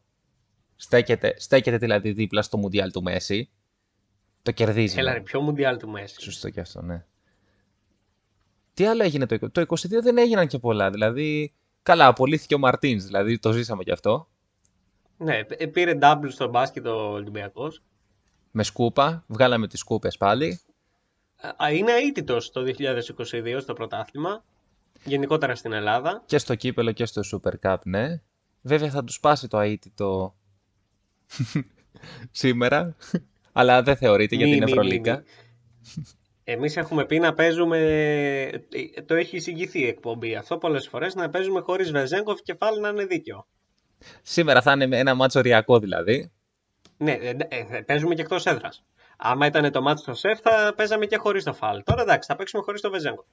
[0.75, 3.49] Στέκεται, στέκεται δηλαδή δίπλα στο Μουντιάλ του Μέση.
[4.41, 4.99] Το κερδίζει.
[4.99, 5.17] Έλα ναι.
[5.17, 7.05] ρε, πιο μουντιάλ του Μέση; Σωστό και αυτό, ναι.
[8.73, 9.51] Τι άλλο έγινε το 20.
[9.51, 10.89] Το 22 δεν έγιναν και πολλά.
[10.89, 14.27] Δηλαδή, καλά, απολύθηκε ο Μαρτίνς, δηλαδή το ζήσαμε κι αυτό.
[15.17, 17.83] Ναι, π- πήρε double στο μπάσκετ ο Ολυμπιακός.
[18.51, 20.59] Με σκούπα, βγάλαμε τις σκούπες πάλι.
[21.57, 24.43] Α, Είναι αίτητος το 2022 στο πρωτάθλημα.
[25.03, 26.23] Γενικότερα στην Ελλάδα.
[26.25, 28.21] Και στο κύπελο και στο Super Cup, ναι.
[28.61, 30.35] Βέβαια θα τους σπάσει το αίτητο
[32.31, 32.95] σήμερα.
[33.51, 35.17] Αλλά δεν θεωρείται γιατί Μη, είναι μη, μη, Ευρωλίγκα.
[35.17, 36.03] μη.
[36.43, 37.79] Εμείς έχουμε πει να παίζουμε,
[39.05, 42.89] το έχει εισηγηθεί η εκπομπή αυτό πολλές φορές, να παίζουμε χωρίς Βεζέγκοφ και πάλι να
[42.89, 43.47] είναι δίκαιο.
[44.21, 46.31] Σήμερα θα είναι ένα μάτσο οριακό δηλαδή.
[46.97, 48.83] Ναι, ε, ε, παίζουμε και εκτός έδρας.
[49.17, 51.83] Άμα ήταν το μάτι στο ΣΕΦ θα παίζαμε και χωρίς το φάλ.
[51.83, 53.25] Τώρα εντάξει, θα παίξουμε χωρίς το Βεζέγκοφ.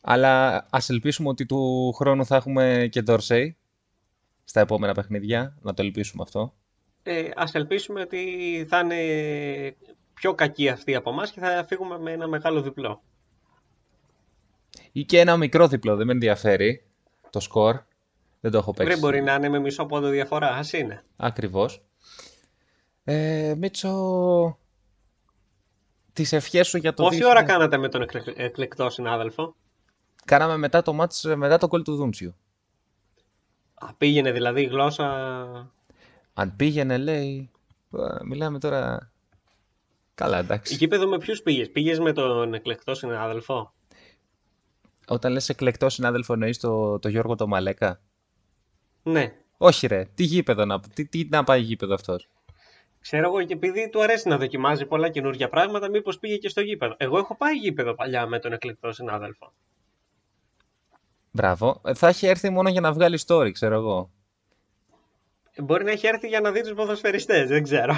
[0.00, 3.48] Αλλά ας ελπίσουμε ότι του χρόνου θα έχουμε και Dorsey
[4.44, 5.56] στα επόμενα παιχνίδια.
[5.60, 6.54] Να το ελπίσουμε αυτό.
[7.02, 9.76] Ε, ας ελπίσουμε ότι θα είναι
[10.14, 13.02] πιο κακοί αυτοί από εμάς και θα φύγουμε με ένα μεγάλο διπλό.
[14.92, 16.82] Ή και ένα μικρό διπλό, δεν με ενδιαφέρει
[17.30, 17.76] το σκορ.
[18.40, 18.92] Δεν το έχω παίξει.
[18.92, 21.04] Δεν μπορεί να είναι με μισό πόντο διαφορά, ας είναι.
[21.16, 21.82] Ακριβώς.
[23.04, 24.58] Ε, Μίτσο,
[26.18, 27.28] τις ευχές σου για το Πόση 2000.
[27.28, 29.56] ώρα κάνατε με τον εκλε- εκλεκτό συνάδελφο;
[30.24, 32.34] Κάναμε μετά το μάτς, μετά το κόλ του Δούντσιου.
[33.74, 35.06] Α, πήγαινε δηλαδή η γλώσσα...
[36.34, 37.50] Αν πήγαινε, λέει,
[37.90, 39.12] «Α, μιλάμε τώρα...
[40.14, 40.74] Καλά, εντάξει.
[40.74, 43.72] Γήπεδο με ποιους πήγες; Πήγες με τον εκλεκτό συνάδελφο;
[45.08, 48.00] Όταν λες εκλεκτό συνάδελφο εννοείς το, το Γιώργο το Μαλέκα;
[49.02, 49.34] Ναι.
[49.56, 52.28] Όχι ρε, τι γήπεδο να, τι, τι να πάει γήπεδο αυτός;
[53.10, 56.60] Ξέρω εγώ και επειδή του αρέσει να δοκιμάζει πολλά καινούργια πράγματα, μήπως πήγε και στο
[56.60, 56.94] γήπεδο.
[56.98, 59.52] Εγώ έχω πάει γήπεδο παλιά με τον εκλεκτό συνάδελφο.
[61.30, 61.80] Μπράβο.
[61.84, 64.10] Ε, Θα έχει έρθει μόνο για να βγάλει story, ξέρω εγώ.
[65.52, 67.94] Ε, Μπορεί να έχει έρθει για να δει τους ποδοσφαιριστές, δεν ξέρω.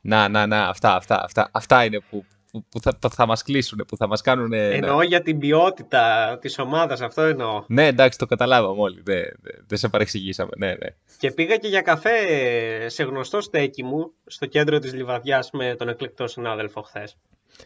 [0.00, 2.24] Να, να, να, αυτά, αυτά, αυτά, αυτά είναι που,
[2.60, 4.52] που, που θα, που θα μας κλείσουν, που θα μας κάνουν...
[4.52, 7.64] Εννοώ για την ποιότητα της ομάδας, αυτό εννοώ.
[7.68, 9.00] Ναι, εντάξει, το καταλάβαμε όλοι.
[9.04, 10.50] Δεν δεν- δεν σε παρεξηγήσαμε.
[10.56, 10.88] Ναι, ναι.
[11.18, 12.18] Και πήγα και για καφέ
[12.88, 17.16] σε γνωστό στέκι μου, στο κέντρο της Λιβαδιάς με τον εκλεκτό συνάδελφο χθες.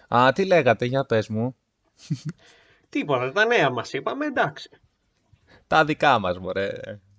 [0.09, 1.57] Α, τι λέγατε, για πες μου.
[2.89, 4.71] Τίποτα, τα νέα μας είπαμε, εντάξει.
[5.67, 6.71] Τα δικά μας, μωρέ.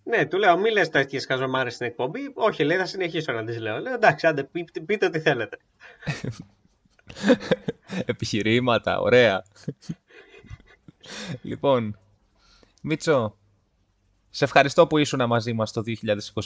[0.03, 2.19] Ναι, του λέω, μη λες τέτοιες καζομάρες στην εκπομπή.
[2.33, 3.77] Όχι, λέει, θα συνεχίσω να τις λέω.
[3.79, 5.57] Λέω, εντάξει, άντε, πείτε, πείτε ό,τι θέλετε.
[8.05, 9.43] Επιχειρήματα, ωραία.
[11.41, 11.97] λοιπόν,
[12.81, 13.37] Μίτσο,
[14.29, 15.81] σε ευχαριστώ που ήσουν μαζί μας το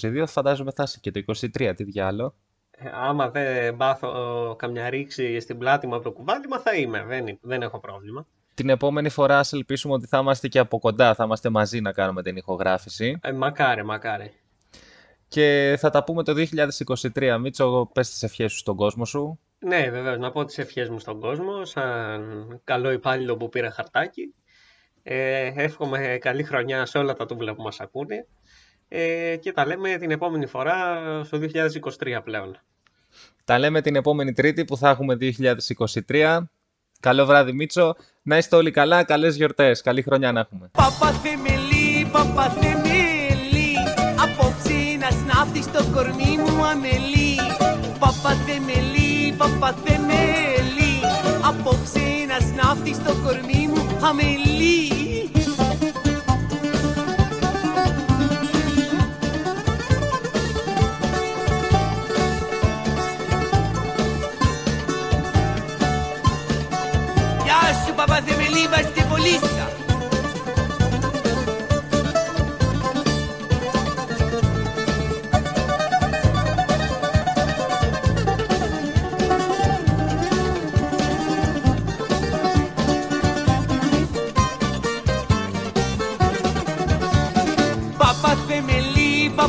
[0.01, 0.23] 2022.
[0.27, 2.35] Φαντάζομαι θα είσαι και το 2023, τι διάλο.
[2.71, 7.03] Ε, Άμα δεν πάθω καμιά ρήξη στην πλάτη μου από το κουβάλιμα, θα είμαι.
[7.07, 8.27] Δεν, δεν έχω πρόβλημα.
[8.53, 11.91] Την επόμενη φορά ας ελπίσουμε ότι θα είμαστε και από κοντά, θα είμαστε μαζί να
[11.91, 13.19] κάνουμε την ηχογράφηση.
[13.21, 14.31] Ε, μακάρι, μακάρι.
[15.27, 16.33] Και θα τα πούμε το
[17.13, 17.37] 2023.
[17.39, 19.39] Μίτσο, πες τις ευχές σου στον κόσμο σου.
[19.67, 24.33] Ναι, βεβαίως, να πω τις ευχές μου στον κόσμο, σαν καλό υπάλληλο που πήρα χαρτάκι.
[25.03, 28.27] Ε, εύχομαι καλή χρονιά σε όλα τα τούμπλα που μας ακούνε.
[28.87, 31.39] Ε, και τα λέμε την επόμενη φορά στο
[31.99, 32.59] 2023 πλέον.
[33.43, 35.17] Τα λέμε την επόμενη Τρίτη που θα έχουμε
[36.07, 36.37] 2023.
[36.99, 37.95] Καλό βράδυ Μίτσο.
[38.21, 39.03] Να είστε όλοι καλά.
[39.03, 39.81] Καλές γιορτές.
[39.81, 40.69] Καλή χρονιά να έχουμε.
[40.71, 43.75] Παπαθεμελή, παπαθεμελή
[44.23, 47.35] Απόψε να σνάφτεις το κορμί μου αμελή
[47.99, 49.04] Παπαθεμελή,
[49.37, 50.95] παπαθεμελή
[51.41, 54.89] Απόψε να σνάφτεις το κορμί μου αμελή.
[67.43, 69.74] Γεια σου παπαθεμελή βαστιβολίστα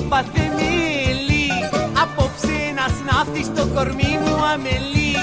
[0.09, 1.49] Παπαθεμελή, παπαθεμελή
[2.03, 5.15] Απόψε να σνάφτεις το κορμί μου αμελή.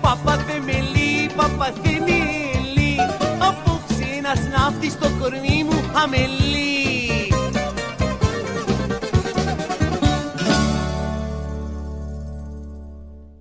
[0.00, 2.92] Παπαθεμελή, παπαθεμελή
[3.38, 6.45] Απόψε να σνάφτεις το κορμί μου αμελή